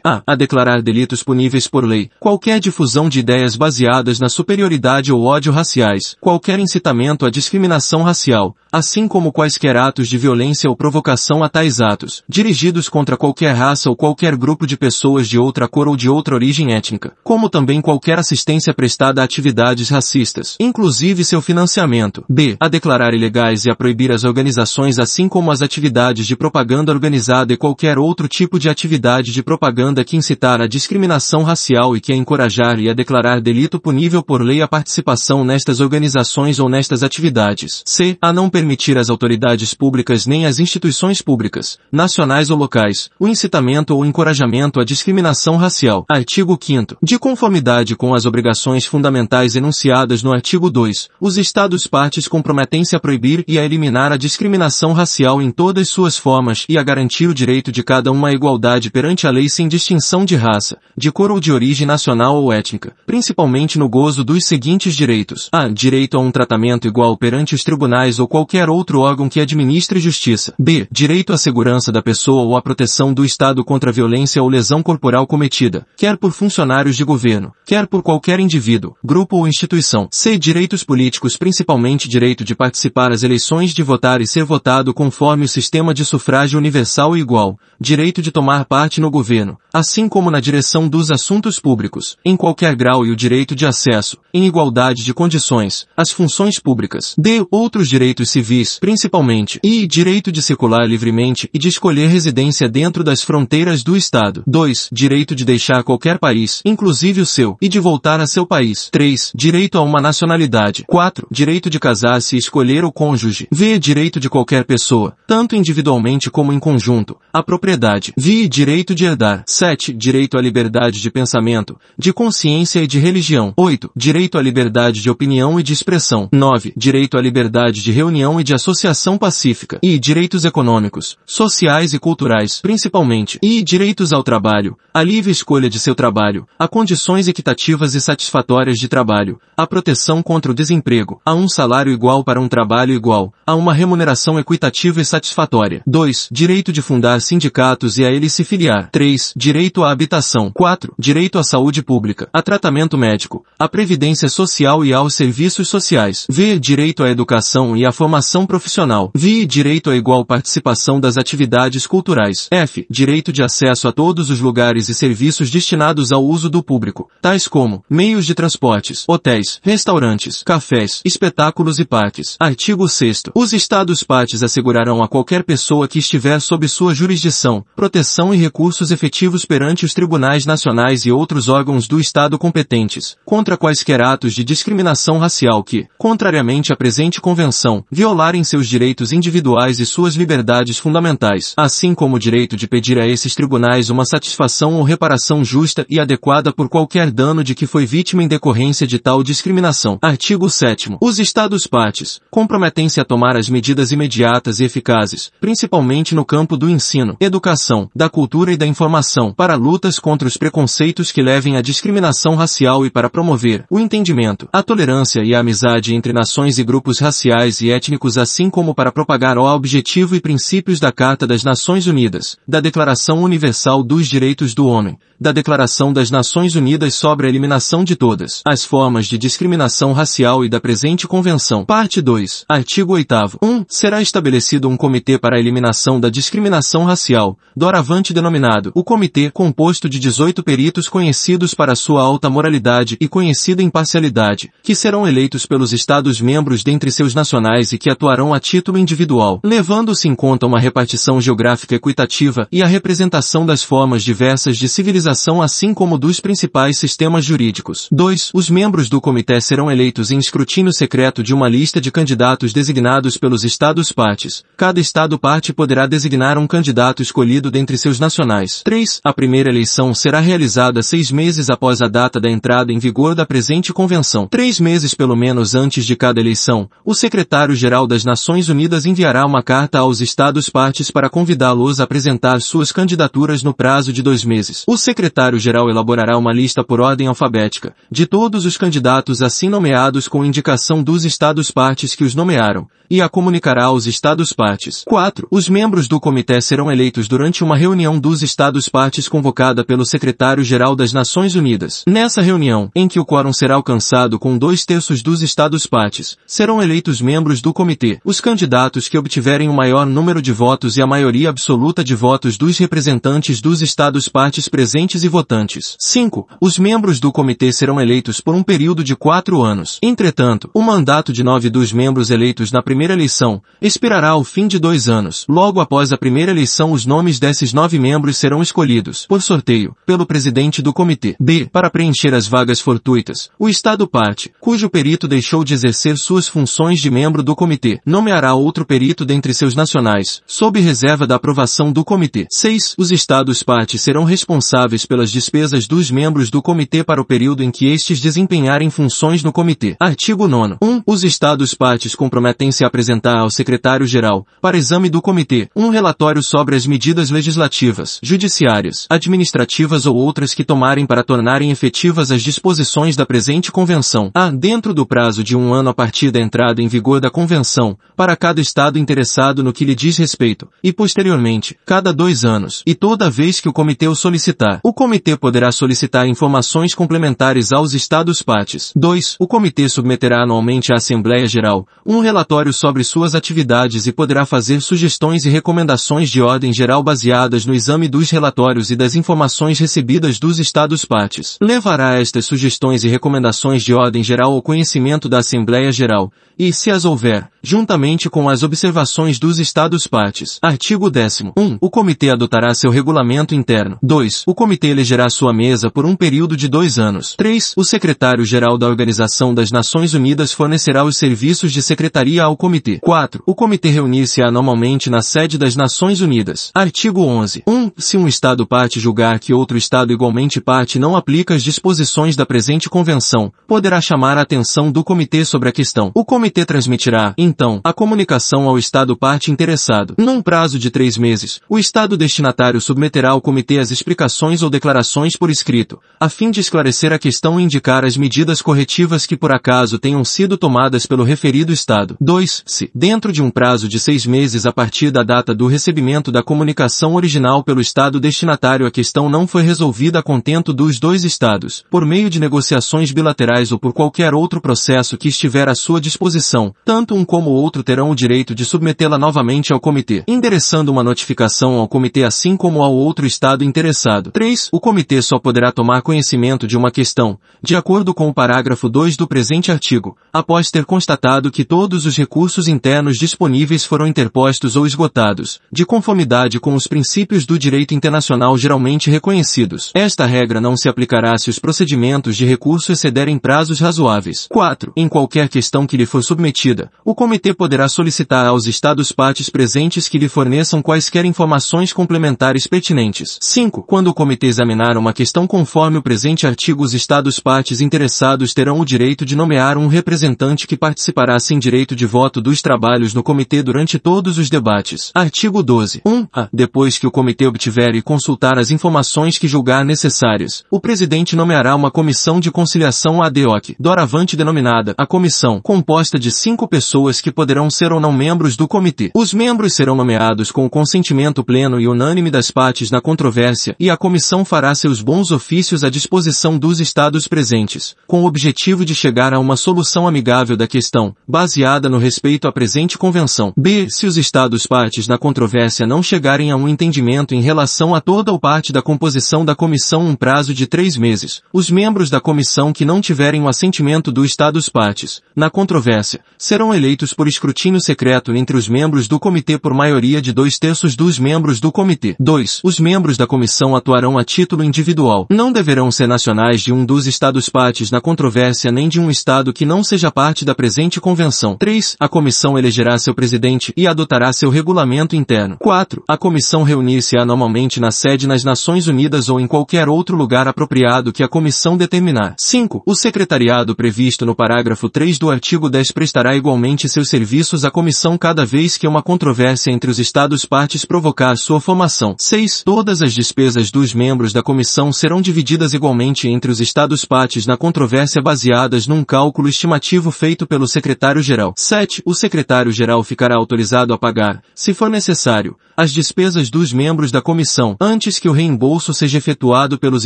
a, 0.04 0.22
a 0.26 0.36
declarar 0.36 0.82
delitos 0.82 1.24
puníveis 1.24 1.68
por 1.68 1.86
lei, 1.86 2.10
qualquer 2.20 2.60
difusão 2.60 3.10
de 3.10 3.20
ideias 3.20 3.56
baseadas 3.56 4.20
na 4.20 4.30
superioridade 4.30 5.12
ou 5.12 5.24
ódio 5.24 5.52
raciais, 5.52 6.16
qualquer 6.20 6.60
incitamento 6.60 7.26
à 7.26 7.30
discriminação 7.30 8.04
racial, 8.04 8.56
assim 8.72 9.08
como 9.08 9.32
quaisquer 9.32 9.76
atos 9.76 10.08
de 10.08 10.18
violência 10.18 10.70
ou 10.70 10.76
provocação 10.76 11.44
a 11.44 11.50
tais 11.50 11.80
atos, 11.80 12.24
dirigidos 12.28 12.90
contra 12.90 13.18
qualquer 13.18 13.54
raça 13.54 13.90
ou 13.90 13.96
qualquer 13.96 14.36
grupo 14.36 14.68
de 14.68 14.78
pessoas 14.78 15.28
de 15.28 15.40
outra 15.40 15.68
cor 15.68 15.88
ou 15.88 15.96
de 15.96 16.10
outra 16.10 16.36
origem 16.36 16.74
étnica, 16.74 17.14
como 17.24 17.50
também 17.50 17.82
qualquer 17.82 18.20
assistência 18.20 18.74
prestada 18.74 19.22
a 19.22 19.24
atividades 19.26 19.90
racistas, 19.90 20.56
inclusive 20.60 21.24
seu 21.24 21.42
financiamento. 21.42 22.24
B. 22.30 22.56
A 22.60 22.68
declarar 22.68 23.14
ilegais 23.14 23.66
e 23.66 23.72
a 23.72 23.76
proibir 23.76 24.12
as 24.12 24.24
organizações 24.24 25.00
assim 25.00 25.28
como 25.28 25.52
as 25.52 25.62
atividades 25.62 26.28
de 26.28 26.36
propaganda 26.36 26.92
organizada 26.92 27.54
e 27.54 27.58
qualquer 27.58 27.98
outro 27.98 28.28
tipo 28.28 28.60
de 28.60 28.70
atividade 28.70 29.32
de 29.38 29.44
propaganda 29.44 30.04
que 30.04 30.18
incitar 30.18 30.60
a 30.60 30.66
discriminação 30.66 31.44
racial 31.44 31.96
e 31.96 32.02
que 32.02 32.12
a 32.12 32.16
encorajar 32.16 32.80
e 32.80 32.90
a 32.90 32.94
declarar 32.94 33.40
delito 33.40 33.80
punível 33.80 34.24
por 34.24 34.42
lei 34.42 34.64
a 34.64 34.68
participação 34.68 35.46
nestas 35.46 35.80
organizações 35.80 36.58
ou 36.58 36.68
nestas 36.68 37.04
atividades. 37.04 37.84
C. 37.86 38.18
A 38.20 38.34
não 38.34 38.50
permitir 38.50 38.98
às 38.98 39.12
autoridades 39.12 39.76
públicas 39.76 40.26
nem 40.26 40.48
às 40.48 40.58
instituições 40.58 41.22
públicas, 41.22 41.78
nacionais 41.92 42.50
ou 42.50 42.58
locais, 42.58 43.12
o 43.20 43.28
incitamento 43.28 43.96
ou 43.96 44.04
encorajamento 44.04 44.80
à 44.80 44.84
discriminação 44.84 45.56
racial. 45.56 46.04
Artigo 46.10 46.58
5 46.60 46.98
De 47.04 47.20
conformidade 47.20 47.96
com 47.96 48.16
as 48.16 48.26
obrigações 48.26 48.88
fundamentais 48.88 49.56
enunciadas 49.56 50.24
no 50.24 50.34
artigo 50.34 50.72
2, 50.72 51.10
os 51.22 51.38
Estados 51.38 51.86
partes 51.86 52.28
comprometem-se 52.28 52.96
a 52.96 53.00
proibir 53.00 53.44
e 53.48 53.60
a 53.60 53.64
eliminar 53.64 54.12
a 54.12 54.18
discriminação 54.18 54.94
racial 54.94 55.40
em 55.40 55.52
todas 55.52 55.90
suas 55.90 56.18
formas 56.18 56.66
e 56.68 56.76
a 56.76 56.82
garantir 56.82 57.28
o 57.28 57.36
direito 57.36 57.72
de 57.72 57.84
cada 57.84 58.12
uma 58.12 58.30
à 58.30 58.34
igualdade 58.34 58.90
perante 58.90 59.27
a 59.28 59.32
lei 59.32 59.50
sem 59.50 59.68
distinção 59.68 60.24
de 60.26 60.36
raça, 60.36 60.78
de 60.96 61.12
cor 61.12 61.32
ou 61.32 61.40
de 61.40 61.52
origem 61.52 61.86
nacional 61.86 62.42
ou 62.42 62.52
étnica, 62.52 62.94
principalmente 63.06 63.78
no 63.78 63.90
gozo 63.90 64.24
dos 64.24 64.46
seguintes 64.46 64.96
direitos. 64.96 65.50
A. 65.52 65.68
Direito 65.68 66.18
a 66.18 66.20
um 66.20 66.32
tratamento 66.32 66.88
igual 66.88 67.18
perante 67.18 67.54
os 67.54 67.64
tribunais 67.64 68.20
ou 68.20 68.28
qualquer 68.28 68.70
outro 68.70 69.02
órgão 69.02 69.30
que 69.30 69.40
administre 69.40 70.00
justiça. 70.00 70.54
B. 70.58 70.88
Direito 70.92 71.34
à 71.34 71.38
segurança 71.38 71.92
da 71.92 72.02
pessoa 72.02 72.44
ou 72.44 72.56
à 72.56 72.62
proteção 72.62 73.14
do 73.14 73.26
Estado 73.26 73.64
contra 73.64 73.92
violência 73.92 74.42
ou 74.42 74.50
lesão 74.50 74.82
corporal 74.82 75.28
cometida, 75.28 75.86
quer 75.96 76.18
por 76.18 76.32
funcionários 76.32 76.96
de 76.96 77.04
governo, 77.04 77.52
quer 77.66 77.86
por 77.88 78.02
qualquer 78.02 78.40
indivíduo, 78.40 78.96
grupo 79.04 79.38
ou 79.38 79.48
instituição. 79.48 80.08
C. 80.12 80.38
Direitos 80.38 80.84
políticos 80.84 81.38
principalmente 81.38 82.10
direito 82.10 82.44
de 82.44 82.56
participar 82.56 83.12
às 83.12 83.24
eleições 83.24 83.74
de 83.74 83.84
votar 83.84 84.22
e 84.22 84.28
ser 84.28 84.44
votado 84.44 84.94
conforme 84.94 85.46
o 85.46 85.50
sistema 85.50 85.94
de 85.94 86.06
sufrágio 86.06 86.58
universal 86.58 87.16
e 87.16 87.20
igual, 87.20 87.58
direito 87.80 88.22
de 88.22 88.32
tomar 88.32 88.66
parte 88.66 89.02
no 89.02 89.12
governo, 89.18 89.58
assim 89.74 90.08
como 90.08 90.30
na 90.30 90.40
direção 90.40 90.88
dos 90.88 91.10
assuntos 91.10 91.60
públicos, 91.60 92.18
em 92.24 92.38
qualquer 92.38 92.76
grau 92.76 93.04
e 93.04 93.10
o 93.10 93.16
direito 93.16 93.56
de 93.56 93.66
acesso, 93.66 94.18
em 94.32 94.46
igualdade 94.46 95.04
de 95.04 95.12
condições, 95.12 95.88
às 95.98 96.12
funções 96.12 96.60
públicas. 96.60 97.16
D. 97.18 97.44
Outros 97.50 97.90
direitos 97.90 98.30
civis, 98.30 98.78
principalmente, 98.80 99.60
e 99.64 99.88
direito 99.88 100.32
de 100.32 100.44
circular 100.44 100.88
livremente 100.88 101.50
e 101.52 101.58
de 101.58 101.68
escolher 101.68 102.08
residência 102.08 102.70
dentro 102.70 103.04
das 103.04 103.24
fronteiras 103.24 103.84
do 103.84 103.98
Estado. 103.98 104.44
2. 104.46 104.90
Direito 104.92 105.34
de 105.34 105.44
deixar 105.44 105.84
qualquer 105.84 106.20
país, 106.20 106.62
inclusive 106.64 107.22
o 107.22 107.26
seu, 107.26 107.58
e 107.60 107.68
de 107.68 107.80
voltar 107.80 108.20
a 108.20 108.28
seu 108.28 108.46
país. 108.46 108.90
3. 108.92 109.32
Direito 109.36 109.80
a 109.80 109.82
uma 109.82 110.00
nacionalidade. 110.00 110.86
4. 110.88 111.28
Direito 111.32 111.72
de 111.72 111.80
casar-se 111.80 112.36
e 112.36 112.40
escolher 112.40 112.86
o 112.86 112.92
cônjuge. 112.92 113.48
V. 113.52 113.80
Direito 113.80 114.20
de 114.20 114.30
qualquer 114.30 114.64
pessoa, 114.64 115.16
tanto 115.26 115.56
individualmente 115.56 116.30
como 116.30 116.54
em 116.54 116.60
conjunto, 116.60 117.18
a 117.34 117.42
propriedade. 117.42 118.14
Vi. 118.16 118.48
Direito 118.48 118.94
de 118.94 119.07
herdar. 119.08 119.44
7. 119.48 119.94
Direito 119.94 120.38
à 120.38 120.42
liberdade 120.42 121.02
de 121.02 121.10
pensamento, 121.10 121.78
de 121.98 122.14
consciência 122.14 122.82
e 122.84 122.88
de 122.88 123.00
religião. 123.00 123.54
8. 123.58 123.92
Direito 123.96 124.38
à 124.38 124.42
liberdade 124.42 125.02
de 125.02 125.10
opinião 125.10 125.60
e 125.60 125.64
de 125.64 125.74
expressão. 125.74 126.30
9. 126.32 126.74
Direito 126.78 127.18
à 127.18 127.22
liberdade 127.22 127.82
de 127.82 127.92
reunião 127.92 128.40
e 128.40 128.44
de 128.44 128.54
associação 128.54 129.18
pacífica. 129.18 129.80
E 129.82 129.98
direitos 129.98 130.46
econômicos, 130.46 131.18
sociais 131.26 131.94
e 131.94 132.00
culturais, 132.00 132.60
principalmente. 132.62 133.40
E 133.42 133.64
direitos 133.64 134.14
ao 134.14 134.24
trabalho, 134.24 134.78
a 134.94 135.02
livre 135.02 135.32
escolha 135.32 135.70
de 135.70 135.80
seu 135.80 135.96
trabalho, 135.96 136.48
a 136.60 136.68
condições 136.68 137.28
equitativas 137.28 137.96
e 137.96 138.02
satisfatórias 138.02 138.78
de 138.78 138.88
trabalho, 138.88 139.40
a 139.56 139.66
proteção 139.66 140.22
contra 140.22 140.52
o 140.52 140.56
desemprego, 140.56 141.22
a 141.26 141.34
um 141.34 141.48
salário 141.48 141.92
igual 141.92 142.24
para 142.24 142.42
um 142.42 142.48
trabalho 142.48 142.94
igual, 142.94 143.34
a 143.46 143.56
uma 143.56 143.74
remuneração 143.74 144.40
equitativa 144.40 145.02
e 145.02 145.06
satisfatória. 145.06 145.82
2. 145.86 146.30
Direito 146.32 146.72
de 146.72 146.82
fundar 146.82 147.22
sindicatos 147.22 147.98
e 147.98 148.06
a 148.06 148.12
eles 148.12 148.34
se 148.34 148.44
filiar. 148.44 148.87
3. 148.92 149.34
Direito 149.36 149.84
à 149.84 149.92
habitação. 149.92 150.52
4. 150.54 150.94
Direito 150.98 151.38
à 151.38 151.44
saúde 151.44 151.82
pública, 151.82 152.30
a 152.34 152.42
tratamento 152.42 152.98
médico, 152.98 153.46
à 153.58 153.68
previdência 153.68 154.30
social 154.30 154.84
e 154.84 154.94
aos 154.94 155.14
serviços 155.14 155.68
sociais. 155.68 156.26
V. 156.30 156.60
Direito 156.60 157.04
à 157.04 157.10
educação 157.10 157.76
e 157.76 157.86
à 157.86 157.92
formação 157.92 158.46
profissional. 158.46 159.12
V. 159.16 159.46
Direito 159.46 159.90
à 159.90 159.96
igual 159.96 160.26
participação 160.26 161.00
das 161.00 161.18
atividades 161.18 161.86
culturais. 161.88 162.48
F. 162.52 162.86
Direito 162.90 163.32
de 163.32 163.44
acesso 163.44 163.88
a 163.88 163.92
todos 163.92 164.30
os 164.30 164.40
lugares 164.40 164.90
e 164.90 164.94
serviços 164.94 165.50
destinados 165.50 166.12
ao 166.12 166.24
uso 166.24 166.50
do 166.50 166.64
público, 166.64 167.10
tais 167.22 167.48
como 167.48 167.84
meios 167.90 168.26
de 168.26 168.34
transportes, 168.34 169.04
hotéis, 169.08 169.60
restaurantes, 169.64 170.44
cafés, 170.44 171.02
espetáculos 171.04 171.80
e 171.80 171.86
parques. 171.86 172.36
Artigo 172.40 172.88
6 172.88 173.24
Os 173.34 173.54
Estados-partes 173.54 174.44
assegurarão 174.44 175.02
a 175.02 175.08
qualquer 175.08 175.44
pessoa 175.44 175.88
que 175.88 176.00
estiver 176.00 176.40
sob 176.40 176.68
sua 176.68 176.94
jurisdição, 176.94 177.66
proteção 177.76 178.34
e 178.34 178.38
recursos 178.38 178.77
efetivos 178.92 179.46
perante 179.46 179.86
os 179.86 179.94
tribunais 179.94 180.46
nacionais 180.46 181.06
e 181.06 181.12
outros 181.12 181.50
órgãos 181.50 181.88
do 181.88 182.00
Estado 182.00 182.38
competentes, 182.38 183.18
contra 183.26 183.58
quaisquer 183.58 184.02
atos 184.02 184.34
de 184.34 184.44
discriminação 184.44 185.18
racial 185.18 185.64
que, 185.64 185.88
contrariamente 185.98 186.72
à 186.72 186.76
presente 186.76 187.20
convenção, 187.20 187.84
violarem 187.92 188.44
seus 188.44 188.68
direitos 188.68 189.12
individuais 189.12 189.80
e 189.80 189.86
suas 189.86 190.16
liberdades 190.16 190.78
fundamentais, 190.78 191.54
assim 191.58 191.96
como 191.96 192.16
o 192.16 192.20
direito 192.20 192.56
de 192.56 192.68
pedir 192.68 193.00
a 193.00 193.08
esses 193.08 193.34
tribunais 193.34 193.90
uma 193.90 194.06
satisfação 194.06 194.76
ou 194.76 194.84
reparação 194.84 195.44
justa 195.44 195.86
e 195.90 196.00
adequada 196.00 196.54
por 196.54 196.70
qualquer 196.70 197.10
dano 197.12 197.44
de 197.44 197.56
que 197.56 197.66
foi 197.66 197.86
vítima 197.86 198.24
em 198.24 198.28
decorrência 198.28 198.86
de 198.86 199.00
tal 199.00 199.24
discriminação. 199.24 199.98
Artigo 200.02 200.50
7 200.50 200.98
Os 201.02 201.20
Estados-partes 201.20 202.22
comprometem-se 202.30 203.02
a 203.02 203.06
tomar 203.06 203.36
as 203.36 203.50
medidas 203.50 203.92
imediatas 203.92 204.60
e 204.60 204.66
eficazes, 204.66 205.32
principalmente 205.42 206.14
no 206.14 206.24
campo 206.24 206.56
do 206.56 206.70
ensino, 206.70 207.18
educação, 207.20 207.90
da 207.96 208.10
cultura 208.10 208.52
e 208.52 208.58
da 208.58 208.67
informação, 208.68 209.34
para 209.34 209.56
lutas 209.56 210.00
contra 210.00 210.28
os 210.28 210.38
preconceitos 210.38 211.12
que 211.12 211.22
levem 211.22 211.58
à 211.58 211.62
discriminação 211.62 212.36
racial 212.36 212.86
e 212.86 212.90
para 212.90 213.10
promover 213.10 213.66
o 213.70 213.80
entendimento, 213.80 214.48
a 214.52 214.62
tolerância 214.62 215.24
e 215.24 215.34
a 215.34 215.40
amizade 215.40 215.96
entre 215.96 216.12
nações 216.12 216.60
e 216.60 216.64
grupos 216.64 217.00
raciais 217.00 217.62
e 217.62 217.72
étnicos 217.72 218.18
assim 218.18 218.50
como 218.50 218.76
para 218.76 218.92
propagar 218.92 219.38
o 219.38 219.46
objetivo 219.46 220.16
e 220.16 220.22
princípios 220.22 220.80
da 220.80 220.92
Carta 220.92 221.26
das 221.26 221.44
Nações 221.44 221.88
Unidas, 221.88 222.38
da 222.48 222.60
Declaração 222.60 223.24
Universal 223.24 223.84
dos 223.84 224.08
Direitos 224.08 224.54
do 224.54 224.68
Homem, 224.68 224.98
da 225.20 225.32
Declaração 225.32 225.94
das 225.94 226.12
Nações 226.12 226.56
Unidas 226.56 226.94
sobre 226.94 227.26
a 227.26 227.30
eliminação 227.30 227.84
de 227.84 227.96
todas 227.96 228.42
as 228.46 228.64
formas 228.64 229.08
de 229.08 229.18
discriminação 229.18 229.94
racial 229.94 230.44
e 230.44 230.50
da 230.50 230.60
presente 230.60 231.08
Convenção. 231.08 231.66
Parte 231.66 232.02
2. 232.02 232.46
Artigo 232.50 232.94
8 232.94 233.38
1. 233.42 233.66
Será 233.68 234.02
estabelecido 234.02 234.70
um 234.70 234.78
comitê 234.78 235.18
para 235.18 235.38
a 235.38 235.40
eliminação 235.40 236.00
da 236.00 236.10
discriminação 236.10 236.84
racial, 236.84 237.38
doravante 237.56 238.14
denominado 238.14 238.57
o 238.74 238.84
Comitê, 238.84 239.30
composto 239.30 239.88
de 239.88 240.00
18 240.00 240.44
peritos 240.44 240.90
conhecidos 240.90 241.54
para 241.54 241.76
sua 241.76 242.02
alta 242.02 242.30
moralidade 242.30 242.98
e 243.00 243.08
conhecida 243.08 243.62
imparcialidade, 243.62 244.52
que 244.64 244.76
serão 244.76 245.08
eleitos 245.08 245.46
pelos 245.46 245.74
Estados-membros 245.74 246.64
dentre 246.64 246.92
seus 246.92 247.14
nacionais 247.14 247.72
e 247.72 247.78
que 247.78 247.90
atuarão 247.90 248.34
a 248.34 248.40
título 248.40 248.78
individual, 248.78 249.40
levando-se 249.44 250.08
em 250.08 250.16
conta 250.16 250.46
uma 250.46 250.60
repartição 250.60 251.20
geográfica 251.22 251.76
equitativa 251.76 252.48
e 252.52 252.64
a 252.64 252.68
representação 252.68 253.46
das 253.46 253.64
formas 253.64 254.04
diversas 254.04 254.58
de 254.58 254.68
civilização 254.68 255.42
assim 255.42 255.74
como 255.74 255.98
dos 255.98 256.20
principais 256.20 256.78
sistemas 256.78 257.24
jurídicos. 257.24 257.88
2. 257.92 258.32
Os 258.34 258.50
membros 258.50 258.90
do 258.90 259.02
comitê 259.02 259.40
serão 259.42 259.72
eleitos 259.72 260.12
em 260.12 260.18
escrutínio 260.18 260.74
secreto 260.74 261.22
de 261.24 261.34
uma 261.34 261.48
lista 261.48 261.80
de 261.80 261.92
candidatos 261.92 262.54
designados 262.54 263.18
pelos 263.18 263.44
Estados-partes. 263.44 264.44
Cada 264.56 264.80
Estado-parte 264.80 265.54
poderá 265.54 265.86
designar 265.86 266.38
um 266.38 266.48
candidato 266.48 267.02
escolhido 267.02 267.52
dentre 267.52 267.78
seus 267.78 268.00
nacionais. 268.00 268.47
3. 268.64 269.02
A 269.04 269.14
primeira 269.14 269.50
eleição 269.50 269.94
será 269.94 270.20
realizada 270.20 270.82
seis 270.82 271.12
meses 271.12 271.50
após 271.50 271.82
a 271.82 271.88
data 271.88 272.20
da 272.20 272.30
entrada 272.30 272.72
em 272.72 272.80
vigor 272.80 273.14
da 273.14 273.26
presente 273.26 273.72
convenção. 273.72 274.28
Três 274.28 274.60
meses 274.60 274.94
pelo 274.94 275.16
menos 275.16 275.56
antes 275.56 275.86
de 275.86 275.96
cada 275.96 276.20
eleição, 276.20 276.70
o 276.86 276.94
secretário-geral 276.94 277.86
das 277.86 278.04
Nações 278.04 278.50
Unidas 278.50 278.86
enviará 278.86 279.26
uma 279.26 279.44
carta 279.44 279.80
aos 279.80 280.02
Estados-partes 280.02 280.90
para 280.90 281.10
convidá-los 281.10 281.80
a 281.80 281.84
apresentar 281.84 282.42
suas 282.42 282.72
candidaturas 282.72 283.44
no 283.44 283.54
prazo 283.54 283.94
de 283.94 284.02
dois 284.02 284.24
meses. 284.24 284.64
O 284.68 284.78
secretário-geral 284.78 285.70
elaborará 285.70 286.18
uma 286.18 286.34
lista 286.34 286.64
por 286.64 286.82
ordem 286.82 287.08
alfabética, 287.08 287.74
de 287.92 288.06
todos 288.06 288.46
os 288.46 288.58
candidatos 288.58 289.22
assim 289.22 289.50
nomeados 289.50 290.08
com 290.08 290.26
indicação 290.26 290.84
dos 290.84 291.06
Estados-partes 291.06 291.96
que 291.96 292.04
os 292.04 292.16
nomearam, 292.16 292.68
e 292.90 293.02
a 293.02 293.10
comunicará 293.10 293.66
aos 293.66 293.86
Estados-partes. 293.86 294.84
4. 294.86 295.28
Os 295.30 295.50
membros 295.50 295.88
do 295.88 296.00
comitê 296.00 296.40
serão 296.42 296.72
eleitos 296.72 297.08
durante 297.08 297.44
uma 297.44 297.58
reunião 297.58 298.00
dos 298.00 298.22
Estados-partes 298.38 299.10
convocada 299.10 299.66
pelo 299.66 299.84
secretário-geral 299.84 300.76
das 300.76 300.94
Nações 300.94 301.34
Unidas. 301.34 301.84
Nessa 301.88 302.22
reunião, 302.22 302.70
em 302.76 302.88
que 302.88 303.00
o 303.00 303.06
quórum 303.06 303.34
será 303.34 303.56
alcançado 303.56 304.20
com 304.20 304.38
dois 304.38 304.64
terços 304.64 305.02
dos 305.02 305.24
Estados-partes, 305.24 306.16
serão 306.24 306.62
eleitos 306.62 307.02
membros 307.02 307.42
do 307.42 307.52
comitê. 307.52 308.00
Os 308.06 308.22
candidatos 308.22 308.88
que 308.88 308.96
obtiverem 308.96 309.50
o 309.50 309.54
maior 309.54 309.88
número 309.88 310.22
de 310.22 310.32
votos 310.32 310.78
e 310.78 310.84
a 310.84 310.86
maioria 310.86 311.32
absoluta 311.32 311.84
de 311.84 311.96
votos 311.96 312.38
dos 312.38 312.60
representantes 312.60 313.42
dos 313.42 313.64
Estados-partes 313.64 314.48
presentes 314.48 315.04
e 315.04 315.08
votantes. 315.08 315.76
5. 315.80 316.28
Os 316.40 316.60
membros 316.60 317.00
do 317.00 317.12
comitê 317.12 317.52
serão 317.52 317.82
eleitos 317.82 318.22
por 318.22 318.36
um 318.36 318.44
período 318.44 318.84
de 318.84 318.96
quatro 318.96 319.42
anos. 319.42 319.80
Entretanto, 319.82 320.48
o 320.54 320.62
mandato 320.62 321.12
de 321.12 321.24
nove 321.24 321.50
dos 321.50 321.74
membros 321.74 322.12
eleitos 322.12 322.52
na 322.52 322.62
primeira 322.62 322.94
eleição 322.94 323.42
expirará 323.60 324.10
ao 324.10 324.24
fim 324.24 324.48
de 324.48 324.60
dois 324.60 324.88
anos. 324.88 325.26
Logo 325.28 325.60
após 325.60 325.92
a 325.92 325.98
primeira 325.98 326.30
eleição 326.30 326.72
os 326.72 326.86
nomes 326.86 327.18
desses 327.18 327.52
nove 327.52 327.80
membros 327.80 328.16
serão 328.18 328.27
escolhidos, 328.42 329.06
por 329.08 329.22
sorteio, 329.22 329.76
pelo 329.86 330.06
presidente 330.06 330.62
do 330.62 330.74
comitê. 330.74 331.16
B. 331.20 331.48
Para 331.52 331.70
preencher 331.70 332.14
as 332.14 332.28
vagas 332.28 332.60
fortuitas, 332.60 333.30
o 333.40 333.48
Estado-parte, 333.48 334.32
cujo 334.40 334.70
perito 334.70 335.08
deixou 335.08 335.44
de 335.44 335.54
exercer 335.54 335.98
suas 335.98 336.28
funções 336.28 336.80
de 336.80 336.92
membro 336.92 337.24
do 337.24 337.36
comitê, 337.36 337.80
nomeará 337.86 338.34
outro 338.34 338.66
perito 338.66 339.06
dentre 339.06 339.34
seus 339.34 339.56
nacionais, 339.56 340.22
sob 340.26 340.60
reserva 340.60 341.08
da 341.08 341.16
aprovação 341.16 341.72
do 341.72 341.84
comitê. 341.84 342.28
6. 342.30 342.76
Os 342.78 342.92
Estados-parte 342.92 343.78
serão 343.78 344.04
responsáveis 344.04 344.86
pelas 344.86 345.12
despesas 345.12 345.68
dos 345.68 345.90
membros 345.90 346.30
do 346.30 346.42
comitê 346.42 346.84
para 346.84 347.02
o 347.02 347.06
período 347.06 347.44
em 347.44 347.52
que 347.52 347.68
estes 347.68 348.00
desempenharem 348.00 348.70
funções 348.70 349.24
no 349.24 349.32
comitê. 349.32 349.76
Artigo 349.80 350.28
9. 350.28 350.58
1. 350.62 350.82
Os 350.86 351.04
Estados-partes 351.04 351.96
comprometem-se 351.96 352.64
a 352.64 352.68
apresentar 352.68 353.18
ao 353.18 353.30
secretário-geral, 353.30 354.26
para 354.42 354.58
exame 354.58 354.90
do 354.90 355.02
comitê, 355.02 355.50
um 355.56 355.70
relatório 355.70 356.22
sobre 356.24 356.56
as 356.56 356.66
medidas 356.66 357.10
legislativas, 357.10 358.00
judiciárias, 358.18 358.88
administrativas 358.90 359.86
ou 359.86 359.96
outras 359.96 360.34
que 360.34 360.44
tomarem 360.44 360.88
para 360.88 361.04
tornarem 361.04 361.52
efetivas 361.52 362.12
as 362.12 362.24
disposições 362.24 362.96
da 362.96 363.06
presente 363.06 363.52
convenção. 363.52 364.10
A, 364.14 364.32
dentro 364.32 364.74
do 364.74 364.86
prazo 364.86 365.24
de 365.24 365.38
um 365.38 365.54
ano 365.54 365.70
a 365.70 365.74
partir 365.74 366.10
da 366.10 366.20
entrada 366.20 366.62
em 366.62 366.68
vigor 366.68 367.00
da 367.00 367.12
convenção, 367.12 367.78
para 367.96 368.16
cada 368.16 368.42
Estado 368.42 368.80
interessado 368.80 369.44
no 369.44 369.54
que 369.54 369.64
lhe 369.64 369.76
diz 369.76 369.98
respeito, 369.98 370.48
e 370.64 370.74
posteriormente, 370.74 371.56
cada 371.66 371.94
dois 371.94 372.26
anos, 372.26 372.64
e 372.66 372.74
toda 372.74 373.10
vez 373.10 373.40
que 373.40 373.48
o 373.48 373.54
Comitê 373.54 373.88
o 373.88 373.96
solicitar. 373.96 374.60
O 374.64 374.74
Comitê 374.74 375.16
poderá 375.16 375.52
solicitar 375.52 376.08
informações 376.08 376.74
complementares 376.74 377.52
aos 377.54 377.74
Estados 377.74 378.24
partes. 378.24 378.74
2. 378.76 379.18
O 379.20 379.28
Comitê 379.28 379.70
submeterá 379.70 380.24
anualmente 380.24 380.74
à 380.74 380.78
Assembleia 380.78 381.28
Geral 381.28 381.68
um 381.86 382.00
relatório 382.00 382.52
sobre 382.52 382.84
suas 382.84 383.16
atividades 383.16 383.88
e 383.88 383.92
poderá 383.92 384.26
fazer 384.26 384.60
sugestões 384.62 385.24
e 385.24 385.30
recomendações 385.30 386.10
de 386.10 386.22
ordem 386.22 386.52
geral 386.52 386.84
baseadas 386.84 387.46
no 387.46 387.54
exame 387.54 387.88
dos 387.98 388.12
relatórios 388.12 388.70
e 388.70 388.76
das 388.76 388.94
informações 388.94 389.58
recebidas 389.58 390.20
dos 390.20 390.38
Estados 390.38 390.86
partes. 390.86 391.36
Levará 391.42 392.00
estas 392.00 392.28
sugestões 392.28 392.84
e 392.84 392.88
recomendações 392.88 393.64
de 393.64 393.74
ordem 393.74 394.04
geral 394.04 394.34
ao 394.34 394.42
conhecimento 394.42 395.10
da 395.10 395.18
Assembleia 395.18 395.72
Geral, 395.72 396.12
e, 396.38 396.54
se 396.54 396.70
as 396.70 396.86
houver, 396.86 397.28
juntamente 397.42 398.10
com 398.10 398.30
as 398.30 398.44
observações 398.44 399.18
dos 399.18 399.40
Estados 399.40 399.88
partes. 399.88 400.38
Artigo 400.42 400.92
10. 400.92 401.22
1. 401.36 401.58
O 401.60 401.70
Comitê 401.70 402.12
adotará 402.12 402.54
seu 402.54 402.70
regulamento 402.70 403.34
interno. 403.34 403.80
2. 403.82 404.24
O 404.28 404.36
Comitê 404.36 404.68
elegerá 404.68 405.10
sua 405.10 405.34
mesa 405.34 405.72
por 405.72 405.86
um 405.86 405.96
período 405.96 406.38
de 406.38 406.48
dois 406.48 406.78
anos. 406.78 407.16
3. 407.18 407.54
O 407.58 407.64
Secretário-Geral 407.64 408.58
da 408.58 408.68
Organização 408.68 409.34
das 409.34 409.52
Nações 409.52 409.96
Unidas 409.96 410.32
fornecerá 410.32 410.84
os 410.84 410.98
serviços 410.98 411.52
de 411.52 411.64
secretaria 411.64 412.24
ao 412.24 412.38
Comitê. 412.38 412.80
4. 412.80 413.24
O 413.26 413.34
Comitê 413.34 413.70
reunir-se-á 413.70 414.28
anualmente 414.28 414.92
na 414.92 415.02
sede 415.02 415.40
das 415.40 415.56
Nações 415.56 416.02
Unidas. 416.02 416.52
Artigo 416.54 417.02
11. 417.02 417.42
1. 417.48 417.72
Se 417.88 417.96
um 417.96 418.06
Estado 418.06 418.46
parte 418.46 418.82
julgar 418.82 419.18
que 419.18 419.34
outro 419.34 419.58
Estado 419.58 419.94
igualmente 419.94 420.42
parte 420.42 420.78
não 420.78 420.94
aplica 420.94 421.34
as 421.34 421.42
disposições 421.42 422.18
da 422.18 422.26
presente 422.26 422.68
convenção, 422.70 423.32
poderá 423.48 423.80
chamar 423.80 424.18
a 424.18 424.24
atenção 424.24 424.70
do 424.70 424.84
Comitê 424.84 425.24
sobre 425.24 425.48
a 425.48 425.54
questão. 425.54 425.90
O 425.96 426.04
Comitê 426.04 426.44
transmitirá, 426.44 427.14
então, 427.18 427.62
a 427.64 427.72
comunicação 427.72 428.50
ao 428.50 428.58
Estado 428.58 428.98
parte 428.98 429.32
interessado. 429.32 429.96
Num 429.98 430.22
prazo 430.22 430.60
de 430.60 430.70
três 430.70 430.98
meses, 430.98 431.40
o 431.48 431.58
Estado 431.58 431.96
destinatário 431.96 432.60
submeterá 432.60 433.12
ao 433.12 433.22
Comitê 433.22 433.58
as 433.58 433.72
explicações 433.72 434.44
ou 434.44 434.50
declarações 434.50 435.16
por 435.16 435.30
escrito, 435.30 435.80
a 435.98 436.10
fim 436.10 436.30
de 436.30 436.42
esclarecer 436.42 436.92
a 436.92 437.00
questão 437.00 437.40
e 437.40 437.44
indicar 437.44 437.86
as 437.86 437.96
medidas 437.96 438.42
corretivas 438.42 439.06
que 439.06 439.16
por 439.16 439.32
acaso 439.32 439.80
tenham 439.80 440.04
sido 440.04 440.38
tomadas 440.38 440.86
pelo 440.86 441.06
referido 441.06 441.54
Estado. 441.54 441.96
2. 442.02 442.44
Se, 442.46 442.70
dentro 442.76 443.14
de 443.14 443.24
um 443.24 443.32
prazo 443.32 443.70
de 443.70 443.80
seis 443.80 444.06
meses 444.06 444.46
a 444.46 444.52
partir 444.52 444.92
da 444.92 445.04
data 445.04 445.34
do 445.34 445.48
recebimento 445.48 446.12
da 446.12 446.22
comunicação 446.22 446.94
original 446.94 447.42
pelo 447.46 447.62
Estado 447.62 447.77
destinatário 448.00 448.66
a 448.66 448.72
questão 448.72 449.08
não 449.08 449.28
foi 449.28 449.44
resolvida 449.44 450.00
a 450.00 450.04
contento 450.04 450.52
dos 450.52 450.80
dois 450.80 451.04
Estados, 451.04 451.64
por 451.70 451.86
meio 451.86 452.10
de 452.10 452.20
negociações 452.20 452.92
bilaterais 452.92 453.52
ou 453.52 453.60
por 453.60 453.72
qualquer 453.72 454.16
outro 454.16 454.42
processo 454.42 454.98
que 454.98 455.10
estiver 455.10 455.48
à 455.48 455.54
sua 455.54 455.80
disposição, 455.80 456.54
tanto 456.66 456.96
um 456.96 457.06
como 457.06 457.30
o 457.30 457.34
outro 457.34 457.62
terão 457.64 457.92
o 457.92 457.96
direito 457.96 458.34
de 458.34 458.46
submetê-la 458.46 458.98
novamente 458.98 459.54
ao 459.54 459.60
Comitê, 459.60 460.04
endereçando 460.08 460.72
uma 460.72 460.84
notificação 460.84 461.60
ao 461.60 461.68
Comitê 461.68 462.04
assim 462.04 462.36
como 462.36 462.64
ao 462.64 462.74
outro 462.74 463.06
Estado 463.06 463.44
interessado. 463.44 464.10
3. 464.10 464.50
O 464.52 464.60
Comitê 464.60 465.00
só 465.04 465.20
poderá 465.20 465.52
tomar 465.52 465.84
conhecimento 465.84 466.48
de 466.48 466.58
uma 466.58 466.72
questão, 466.72 467.20
de 467.44 467.56
acordo 467.56 467.94
com 467.94 468.10
o 468.10 468.14
parágrafo 468.14 468.68
2 468.68 468.98
do 468.98 469.08
presente 469.08 469.52
artigo, 469.52 469.96
após 470.12 470.50
ter 470.50 470.66
constatado 470.66 471.30
que 471.30 471.46
todos 471.46 471.86
os 471.86 471.96
recursos 471.96 472.48
internos 472.48 472.98
disponíveis 472.98 473.64
foram 473.64 473.86
interpostos 473.86 474.56
ou 474.56 474.66
esgotados, 474.66 475.40
de 475.52 475.64
conformidade 475.64 476.40
com 476.40 476.56
os 476.56 476.66
princípios 476.66 477.24
do 477.24 477.38
direito 477.38 477.67
internacional 477.74 478.38
geralmente 478.38 478.90
reconhecidos. 478.90 479.72
Esta 479.74 480.06
regra 480.06 480.40
não 480.40 480.56
se 480.56 480.70
aplicará 480.70 481.18
se 481.18 481.30
os 481.30 481.40
procedimentos 481.40 482.16
de 482.16 482.26
recurso 482.26 482.72
excederem 482.72 483.18
prazos 483.18 483.60
razoáveis. 483.60 484.28
4. 484.30 484.74
Em 484.76 484.88
qualquer 484.88 485.30
questão 485.30 485.66
que 485.66 485.78
lhe 485.78 485.86
for 485.86 486.04
submetida, 486.04 486.72
o 486.86 486.96
Comitê 486.96 487.34
poderá 487.34 487.68
solicitar 487.68 488.26
aos 488.26 488.48
Estados 488.48 488.92
partes 488.92 489.30
presentes 489.30 489.90
que 489.90 489.98
lhe 489.98 490.08
forneçam 490.08 490.62
quaisquer 490.62 491.06
informações 491.06 491.74
complementares 491.74 492.48
pertinentes. 492.48 493.18
5. 493.22 493.64
Quando 493.64 493.88
o 493.88 493.94
Comitê 493.94 494.28
examinar 494.28 494.78
uma 494.78 494.94
questão 494.94 495.28
conforme 495.28 495.78
o 495.78 495.82
presente 495.82 496.26
artigo 496.26 496.64
os 496.64 496.74
Estados 496.74 497.20
partes 497.20 497.62
interessados 497.62 498.34
terão 498.34 498.60
o 498.60 498.66
direito 498.66 499.06
de 499.06 499.16
nomear 499.16 499.58
um 499.58 499.68
representante 499.68 500.48
que 500.48 500.58
participará 500.58 501.20
sem 501.20 501.40
direito 501.40 501.76
de 501.76 501.86
voto 501.86 502.22
dos 502.22 502.42
trabalhos 502.42 502.94
no 502.94 503.04
Comitê 503.04 503.44
durante 503.44 503.78
todos 503.78 504.18
os 504.18 504.30
debates. 504.30 504.92
Artigo 504.94 505.44
12. 505.44 505.82
1. 505.86 506.08
A. 506.14 506.30
Depois 506.32 506.78
que 506.78 506.88
o 506.88 506.92
Comitê 506.92 507.26
obtiver 507.28 507.57
e 507.76 507.82
consultar 507.82 508.38
as 508.38 508.52
informações 508.52 509.18
que 509.18 509.28
julgar 509.28 509.66
necessárias, 509.66 510.44
o 510.52 510.60
Presidente 510.60 511.16
nomeará 511.16 511.56
uma 511.56 511.72
comissão 511.72 512.20
de 512.20 512.30
conciliação 512.30 513.02
ad 513.02 513.26
hoc, 513.26 513.56
doravante 513.60 514.16
denominada 514.16 514.76
a 514.78 514.86
Comissão, 514.86 515.42
composta 515.42 515.98
de 515.98 516.12
cinco 516.12 516.48
pessoas 516.48 517.02
que 517.02 517.12
poderão 517.12 517.50
ser 517.50 517.72
ou 517.72 517.80
não 517.80 517.92
membros 517.92 518.38
do 518.38 518.48
Comitê. 518.48 518.92
Os 518.94 519.14
membros 519.14 519.54
serão 519.54 519.76
nomeados 519.76 520.32
com 520.32 520.46
o 520.46 520.50
consentimento 520.50 521.24
pleno 521.24 521.60
e 521.60 521.68
unânime 521.68 522.12
das 522.12 522.30
partes 522.30 522.70
na 522.70 522.80
controvérsia, 522.80 523.56
e 523.60 523.70
a 523.70 523.78
Comissão 523.78 524.24
fará 524.24 524.54
seus 524.54 524.82
bons 524.82 525.12
ofícios 525.12 525.64
à 525.64 525.70
disposição 525.70 526.38
dos 526.38 526.60
Estados 526.60 527.08
presentes, 527.08 527.76
com 527.88 528.04
o 528.04 528.06
objetivo 528.06 528.64
de 528.64 528.76
chegar 528.76 529.14
a 529.14 529.20
uma 529.20 529.36
solução 529.36 529.88
amigável 529.88 530.38
da 530.38 530.48
questão, 530.48 530.96
baseada 531.08 531.68
no 531.68 531.78
respeito 531.78 532.28
à 532.28 532.32
presente 532.32 532.78
convenção. 532.78 533.34
B. 533.36 533.68
Se 533.70 533.88
os 533.88 533.98
Estados 533.98 534.46
partes 534.46 534.88
na 534.88 534.98
controvérsia 534.98 535.66
não 535.66 535.82
chegarem 535.82 536.32
a 536.32 536.36
um 536.36 536.48
entendimento 536.48 537.16
em 537.16 537.22
relação 537.22 537.47
a 537.74 537.80
toda 537.82 538.12
ou 538.12 538.20
parte 538.20 538.52
da 538.52 538.62
composição 538.62 539.24
da 539.24 539.34
comissão 539.34 539.88
um 539.88 539.96
prazo 539.96 540.34
de 540.34 540.46
três 540.46 540.76
meses, 540.76 541.22
os 541.32 541.50
membros 541.50 541.90
da 541.90 542.02
comissão 542.02 542.52
que 542.52 542.66
não 542.66 542.82
tiverem 542.82 543.22
o 543.22 543.28
assentimento 543.30 543.92
dos 543.92 544.08
Estados 544.08 544.50
partes, 544.50 545.02
na 545.16 545.30
controvérsia, 545.30 546.02
serão 546.18 546.54
eleitos 546.54 546.94
por 546.94 547.08
escrutínio 547.08 547.62
secreto 547.62 548.14
entre 548.14 548.36
os 548.36 548.50
membros 548.50 548.88
do 548.88 549.00
comitê 549.00 549.38
por 549.38 549.54
maioria 549.54 550.02
de 550.02 550.12
dois 550.12 550.38
terços 550.38 550.76
dos 550.76 551.00
membros 551.00 551.40
do 551.40 551.52
comitê. 551.52 551.96
2. 552.00 552.42
Os 552.44 552.60
membros 552.60 552.98
da 552.98 553.08
comissão 553.08 553.56
atuarão 553.56 553.98
a 553.98 554.04
título 554.04 554.44
individual. 554.44 555.08
Não 555.10 555.32
deverão 555.32 555.72
ser 555.72 555.88
nacionais 555.88 556.42
de 556.42 556.52
um 556.52 556.66
dos 556.66 556.86
Estados 556.86 557.30
partes 557.30 557.72
na 557.72 557.80
controvérsia 557.80 558.52
nem 558.52 558.68
de 558.68 558.80
um 558.80 558.90
Estado 558.90 559.32
que 559.32 559.46
não 559.46 559.64
seja 559.64 559.90
parte 559.90 560.26
da 560.26 560.36
presente 560.36 560.82
convenção. 560.82 561.38
3. 561.38 561.78
A 561.80 561.88
comissão 561.88 562.38
elegerá 562.38 562.78
seu 562.78 562.94
presidente 562.94 563.54
e 563.56 563.66
adotará 563.66 564.12
seu 564.12 564.30
regulamento 564.30 564.96
interno. 564.96 565.38
4. 565.40 565.84
A 565.88 565.98
comissão 565.98 566.44
reunir-se 566.44 566.98
anualmente 566.98 567.37
na 567.60 567.70
sede 567.70 568.08
nas 568.08 568.24
Nações 568.24 568.68
Unidas 568.68 569.10
ou 569.10 569.20
em 569.20 569.28
qualquer 569.28 569.70
outro 569.70 569.96
lugar 569.96 570.28
apropriado 570.28 570.92
que 570.92 571.04
a 571.04 571.08
comissão 571.08 571.56
determinar. 571.56 572.16
5. 572.18 572.64
O 572.66 572.74
secretariado 572.74 573.56
previsto 573.56 574.08
no 574.08 574.16
parágrafo 574.16 574.68
3 574.68 574.98
do 574.98 575.12
artigo 575.12 575.48
10 575.48 575.72
prestará 575.72 576.16
igualmente 576.16 576.68
seus 576.68 576.90
serviços 576.90 577.46
à 577.46 577.52
comissão 577.52 577.96
cada 577.96 578.26
vez 578.26 578.58
que 578.58 578.68
uma 578.68 578.82
controvérsia 578.82 579.52
entre 579.52 579.70
os 579.70 579.78
Estados 579.78 580.26
partes 580.26 580.66
provocar 580.66 581.16
sua 581.16 581.40
formação. 581.40 581.96
6. 582.00 582.42
Todas 582.44 582.82
as 582.82 582.92
despesas 582.92 583.52
dos 583.52 583.72
membros 583.72 584.12
da 584.12 584.24
comissão 584.24 584.74
serão 584.74 585.00
divididas 585.00 585.54
igualmente 585.54 586.08
entre 586.08 586.32
os 586.32 586.42
Estados 586.42 586.86
partes 586.86 587.28
na 587.28 587.38
controvérsia 587.38 588.02
baseadas 588.02 588.66
num 588.66 588.84
cálculo 588.84 589.30
estimativo 589.30 589.92
feito 589.92 590.26
pelo 590.26 590.48
secretário-geral. 590.48 591.36
7. 591.38 591.84
O 591.86 591.94
secretário-geral 591.94 592.84
ficará 592.84 593.16
autorizado 593.16 593.76
a 593.76 593.78
pagar, 593.78 594.24
se 594.34 594.56
for 594.56 594.70
necessário, 594.72 595.38
as 595.58 595.74
despesas 595.74 596.30
dos 596.30 596.54
membros 596.54 596.92
da 596.92 597.02
comissão 597.02 597.58
antes 597.60 597.98
que 597.98 598.08
o 598.08 598.12
reembolso 598.12 598.76
seja 598.76 599.00
efetuado 599.00 599.58
pelos 599.58 599.86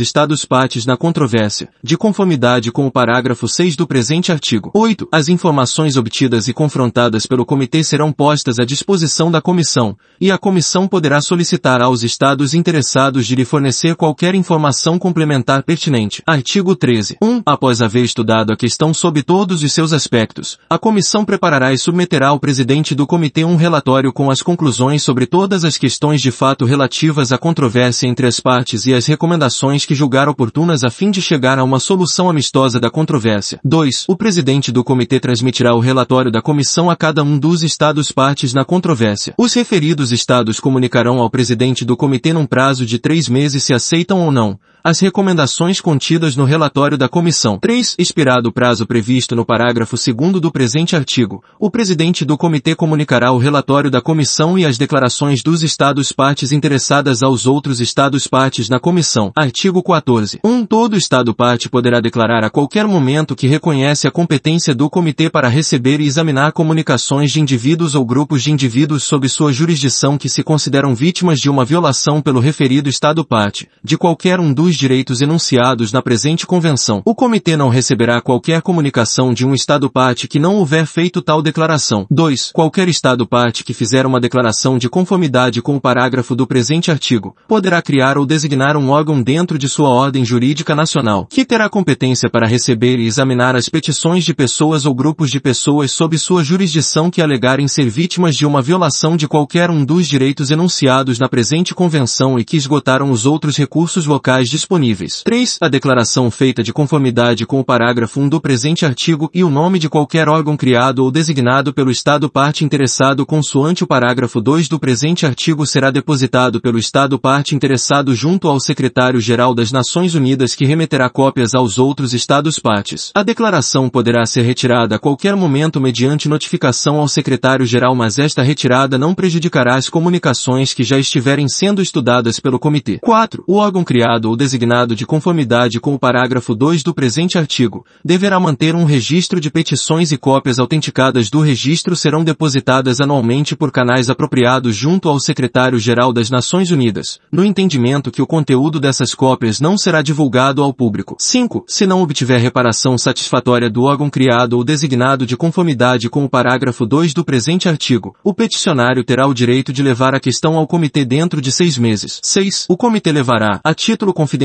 Estados 0.00 0.44
partes 0.44 0.84
na 0.84 0.98
controvérsia, 0.98 1.70
de 1.82 1.96
conformidade 1.96 2.70
com 2.70 2.86
o 2.86 2.90
parágrafo 2.90 3.48
6 3.48 3.74
do 3.74 3.86
presente 3.86 4.30
artigo. 4.30 4.70
8. 4.74 5.08
As 5.10 5.30
informações 5.30 5.96
obtidas 5.96 6.46
e 6.46 6.52
confrontadas 6.52 7.24
pelo 7.24 7.46
comitê 7.46 7.82
serão 7.82 8.12
postas 8.12 8.58
à 8.58 8.66
disposição 8.66 9.30
da 9.30 9.40
comissão, 9.40 9.96
e 10.20 10.30
a 10.30 10.36
comissão 10.36 10.86
poderá 10.86 11.22
solicitar 11.22 11.80
aos 11.80 12.02
Estados 12.02 12.52
interessados 12.52 13.26
de 13.26 13.34
lhe 13.34 13.46
fornecer 13.46 13.96
qualquer 13.96 14.34
informação 14.34 14.98
complementar 14.98 15.62
pertinente. 15.62 16.22
Artigo 16.26 16.76
13. 16.76 17.16
1. 17.22 17.42
Após 17.46 17.80
haver 17.80 18.04
estudado 18.04 18.52
a 18.52 18.56
questão 18.56 18.92
sob 18.92 19.22
todos 19.22 19.62
os 19.62 19.72
seus 19.72 19.94
aspectos, 19.94 20.58
a 20.68 20.78
comissão 20.78 21.24
preparará 21.24 21.72
e 21.72 21.78
submeterá 21.78 22.28
ao 22.28 22.38
presidente 22.38 22.94
do 22.94 23.06
comitê 23.06 23.42
um 23.42 23.56
relatório 23.56 24.12
com 24.12 24.30
as 24.30 24.42
conclusões 24.42 25.02
sobre 25.02 25.24
todas 25.24 25.61
as 25.64 25.78
questões 25.78 26.20
de 26.20 26.30
fato 26.30 26.64
relativas 26.64 27.32
à 27.32 27.38
controvérsia 27.38 28.06
entre 28.06 28.26
as 28.26 28.40
partes 28.40 28.86
e 28.86 28.94
as 28.94 29.06
recomendações 29.06 29.84
que 29.84 29.94
julgar 29.94 30.28
oportunas 30.28 30.84
a 30.84 30.90
fim 30.90 31.10
de 31.10 31.22
chegar 31.22 31.58
a 31.58 31.64
uma 31.64 31.78
solução 31.78 32.28
amistosa 32.28 32.80
da 32.80 32.90
controvérsia. 32.90 33.60
2. 33.64 34.06
O 34.08 34.16
presidente 34.16 34.70
do 34.70 34.84
comitê 34.84 35.20
transmitirá 35.20 35.74
o 35.74 35.80
relatório 35.80 36.30
da 36.30 36.42
comissão 36.42 36.90
a 36.90 36.96
cada 36.96 37.22
um 37.22 37.38
dos 37.38 37.62
estados 37.62 38.10
partes 38.10 38.52
na 38.52 38.64
controvérsia. 38.64 39.34
Os 39.38 39.54
referidos 39.54 40.12
estados 40.12 40.60
comunicarão 40.60 41.18
ao 41.18 41.30
presidente 41.30 41.84
do 41.84 41.96
comitê 41.96 42.32
num 42.32 42.46
prazo 42.46 42.84
de 42.84 42.98
três 42.98 43.28
meses 43.28 43.62
se 43.62 43.72
aceitam 43.72 44.20
ou 44.20 44.30
não 44.30 44.58
as 44.84 44.98
recomendações 44.98 45.80
contidas 45.80 46.34
no 46.34 46.44
relatório 46.44 46.98
da 46.98 47.08
comissão. 47.08 47.56
3. 47.58 47.94
Expirado 47.98 48.48
o 48.48 48.52
prazo 48.52 48.84
previsto 48.84 49.36
no 49.36 49.44
parágrafo 49.44 49.96
2 49.96 50.40
do 50.40 50.50
presente 50.50 50.96
artigo, 50.96 51.42
o 51.58 51.70
presidente 51.70 52.24
do 52.24 52.36
comitê 52.36 52.74
comunicará 52.74 53.30
o 53.30 53.38
relatório 53.38 53.90
da 53.90 54.00
comissão 54.00 54.58
e 54.58 54.66
as 54.66 54.76
declarações 54.76 55.42
dos 55.42 55.62
estados 55.62 56.10
partes 56.10 56.50
interessadas 56.50 57.22
aos 57.22 57.46
outros 57.46 57.80
estados 57.80 58.26
partes 58.26 58.68
na 58.68 58.80
comissão. 58.80 59.30
Artigo 59.36 59.82
14. 59.82 60.40
1. 60.42 60.50
Um, 60.50 60.66
todo 60.66 60.96
estado 60.96 61.32
parte 61.32 61.68
poderá 61.68 62.00
declarar 62.00 62.44
a 62.44 62.50
qualquer 62.50 62.86
momento 62.86 63.36
que 63.36 63.46
reconhece 63.46 64.08
a 64.08 64.10
competência 64.10 64.74
do 64.74 64.90
comitê 64.90 65.30
para 65.30 65.48
receber 65.48 66.00
e 66.00 66.06
examinar 66.06 66.52
comunicações 66.52 67.30
de 67.30 67.40
indivíduos 67.40 67.94
ou 67.94 68.04
grupos 68.04 68.42
de 68.42 68.50
indivíduos 68.50 69.04
sob 69.04 69.28
sua 69.28 69.52
jurisdição 69.52 70.18
que 70.18 70.28
se 70.28 70.42
consideram 70.42 70.94
vítimas 70.94 71.38
de 71.38 71.48
uma 71.48 71.64
violação 71.64 72.20
pelo 72.20 72.40
referido 72.40 72.88
estado 72.88 73.24
parte, 73.24 73.68
de 73.82 73.96
qualquer 73.96 74.40
um 74.40 74.52
dos 74.52 74.71
direitos 74.76 75.20
enunciados 75.20 75.92
na 75.92 76.02
presente 76.02 76.46
convenção. 76.46 77.02
O 77.04 77.14
comitê 77.14 77.56
não 77.56 77.68
receberá 77.68 78.20
qualquer 78.20 78.62
comunicação 78.62 79.32
de 79.32 79.46
um 79.46 79.54
estado 79.54 79.90
parte 79.90 80.28
que 80.28 80.38
não 80.38 80.56
houver 80.56 80.86
feito 80.86 81.22
tal 81.22 81.42
declaração. 81.42 82.06
2. 82.10 82.52
Qualquer 82.52 82.88
estado 82.88 83.26
parte 83.26 83.64
que 83.64 83.74
fizer 83.74 84.06
uma 84.06 84.20
declaração 84.20 84.78
de 84.78 84.88
conformidade 84.88 85.62
com 85.62 85.76
o 85.76 85.80
parágrafo 85.80 86.34
do 86.34 86.46
presente 86.46 86.90
artigo, 86.90 87.36
poderá 87.48 87.80
criar 87.82 88.18
ou 88.18 88.26
designar 88.26 88.76
um 88.76 88.90
órgão 88.90 89.22
dentro 89.22 89.58
de 89.58 89.68
sua 89.68 89.88
ordem 89.88 90.24
jurídica 90.24 90.74
nacional, 90.74 91.26
que 91.26 91.44
terá 91.44 91.68
competência 91.68 92.30
para 92.30 92.46
receber 92.46 92.98
e 92.98 93.06
examinar 93.06 93.56
as 93.56 93.68
petições 93.68 94.24
de 94.24 94.34
pessoas 94.34 94.86
ou 94.86 94.94
grupos 94.94 95.30
de 95.30 95.40
pessoas 95.40 95.90
sob 95.92 96.16
sua 96.18 96.44
jurisdição 96.44 97.10
que 97.10 97.22
alegarem 97.22 97.68
ser 97.68 97.88
vítimas 97.88 98.36
de 98.36 98.46
uma 98.46 98.62
violação 98.62 99.16
de 99.16 99.28
qualquer 99.28 99.70
um 99.70 99.84
dos 99.84 100.06
direitos 100.06 100.50
enunciados 100.50 101.18
na 101.18 101.28
presente 101.28 101.74
convenção 101.74 102.38
e 102.38 102.44
que 102.44 102.56
esgotaram 102.56 103.10
os 103.10 103.26
outros 103.26 103.56
recursos 103.56 104.06
locais 104.06 104.48
disponíveis. 104.62 105.22
3. 105.24 105.58
A 105.60 105.68
declaração 105.68 106.30
feita 106.30 106.62
de 106.62 106.72
conformidade 106.72 107.44
com 107.44 107.58
o 107.60 107.64
parágrafo 107.64 108.20
1 108.20 108.28
do 108.28 108.40
presente 108.40 108.86
artigo 108.86 109.28
e 109.34 109.42
o 109.42 109.50
nome 109.50 109.78
de 109.78 109.88
qualquer 109.88 110.28
órgão 110.28 110.56
criado 110.56 111.00
ou 111.00 111.10
designado 111.10 111.74
pelo 111.74 111.90
Estado 111.90 112.30
parte 112.30 112.64
interessado 112.64 113.26
consoante 113.26 113.82
o 113.82 113.86
parágrafo 113.86 114.40
2 114.40 114.68
do 114.68 114.78
presente 114.78 115.26
artigo 115.26 115.66
será 115.66 115.90
depositado 115.90 116.60
pelo 116.60 116.78
Estado 116.78 117.18
parte 117.18 117.54
interessado 117.54 118.14
junto 118.14 118.48
ao 118.48 118.60
Secretário-Geral 118.60 119.54
das 119.54 119.72
Nações 119.72 120.14
Unidas 120.14 120.54
que 120.54 120.64
remeterá 120.64 121.10
cópias 121.10 121.54
aos 121.54 121.78
outros 121.78 122.14
Estados 122.14 122.58
partes. 122.58 123.10
A 123.14 123.22
declaração 123.22 123.88
poderá 123.88 124.24
ser 124.26 124.42
retirada 124.42 124.96
a 124.96 124.98
qualquer 124.98 125.34
momento 125.34 125.80
mediante 125.80 126.28
notificação 126.28 126.96
ao 126.96 127.08
Secretário-Geral 127.08 127.94
mas 127.94 128.18
esta 128.18 128.42
retirada 128.42 128.96
não 128.96 129.14
prejudicará 129.14 129.74
as 129.74 129.88
comunicações 129.88 130.72
que 130.72 130.84
já 130.84 130.98
estiverem 130.98 131.48
sendo 131.48 131.82
estudadas 131.82 132.38
pelo 132.38 132.58
Comitê. 132.58 132.98
4. 132.98 133.44
O 133.46 133.56
órgão 133.56 133.82
criado 133.82 134.26
ou 134.26 134.36
designado 134.36 134.51
de 134.94 135.06
conformidade 135.06 135.80
com 135.80 135.94
o 135.94 135.98
parágrafo 135.98 136.54
2 136.54 136.82
do 136.82 136.94
presente 136.94 137.38
artigo 137.38 137.84
deverá 138.04 138.38
manter 138.38 138.74
um 138.74 138.84
registro 138.84 139.40
de 139.40 139.50
petições 139.50 140.12
e 140.12 140.18
cópias 140.18 140.58
autenticadas 140.58 141.30
do 141.30 141.40
registro 141.40 141.96
serão 141.96 142.24
depositadas 142.24 143.00
anualmente 143.00 143.56
por 143.56 143.70
canais 143.70 144.10
apropriados 144.10 144.76
junto 144.76 145.08
ao 145.08 145.18
Secretário-Geral 145.18 146.12
das 146.12 146.30
Nações 146.30 146.70
Unidas, 146.70 147.18
no 147.30 147.44
entendimento 147.44 148.10
que 148.10 148.22
o 148.22 148.26
conteúdo 148.26 148.78
dessas 148.78 149.14
cópias 149.14 149.60
não 149.60 149.78
será 149.78 150.02
divulgado 150.02 150.62
ao 150.62 150.72
público. 150.72 151.16
5. 151.18 151.64
Se 151.66 151.86
não 151.86 152.02
obtiver 152.02 152.40
reparação 152.40 152.98
satisfatória 152.98 153.70
do 153.70 153.82
órgão 153.82 154.10
criado 154.10 154.54
ou 154.54 154.64
designado 154.64 155.24
de 155.26 155.36
conformidade 155.36 156.08
com 156.08 156.24
o 156.24 156.28
parágrafo 156.28 156.86
2 156.86 157.14
do 157.14 157.24
presente 157.24 157.68
artigo, 157.68 158.14
o 158.22 158.34
peticionário 158.34 159.04
terá 159.04 159.26
o 159.26 159.34
direito 159.34 159.72
de 159.72 159.82
levar 159.82 160.14
a 160.14 160.20
questão 160.20 160.56
ao 160.56 160.66
comitê 160.66 161.04
dentro 161.04 161.40
de 161.40 161.50
seis 161.50 161.78
meses. 161.78 162.20
6. 162.22 162.66
O 162.68 162.76
comitê 162.76 163.12
levará, 163.12 163.60
a 163.64 163.74
título 163.74 164.12
confidencial, 164.12 164.41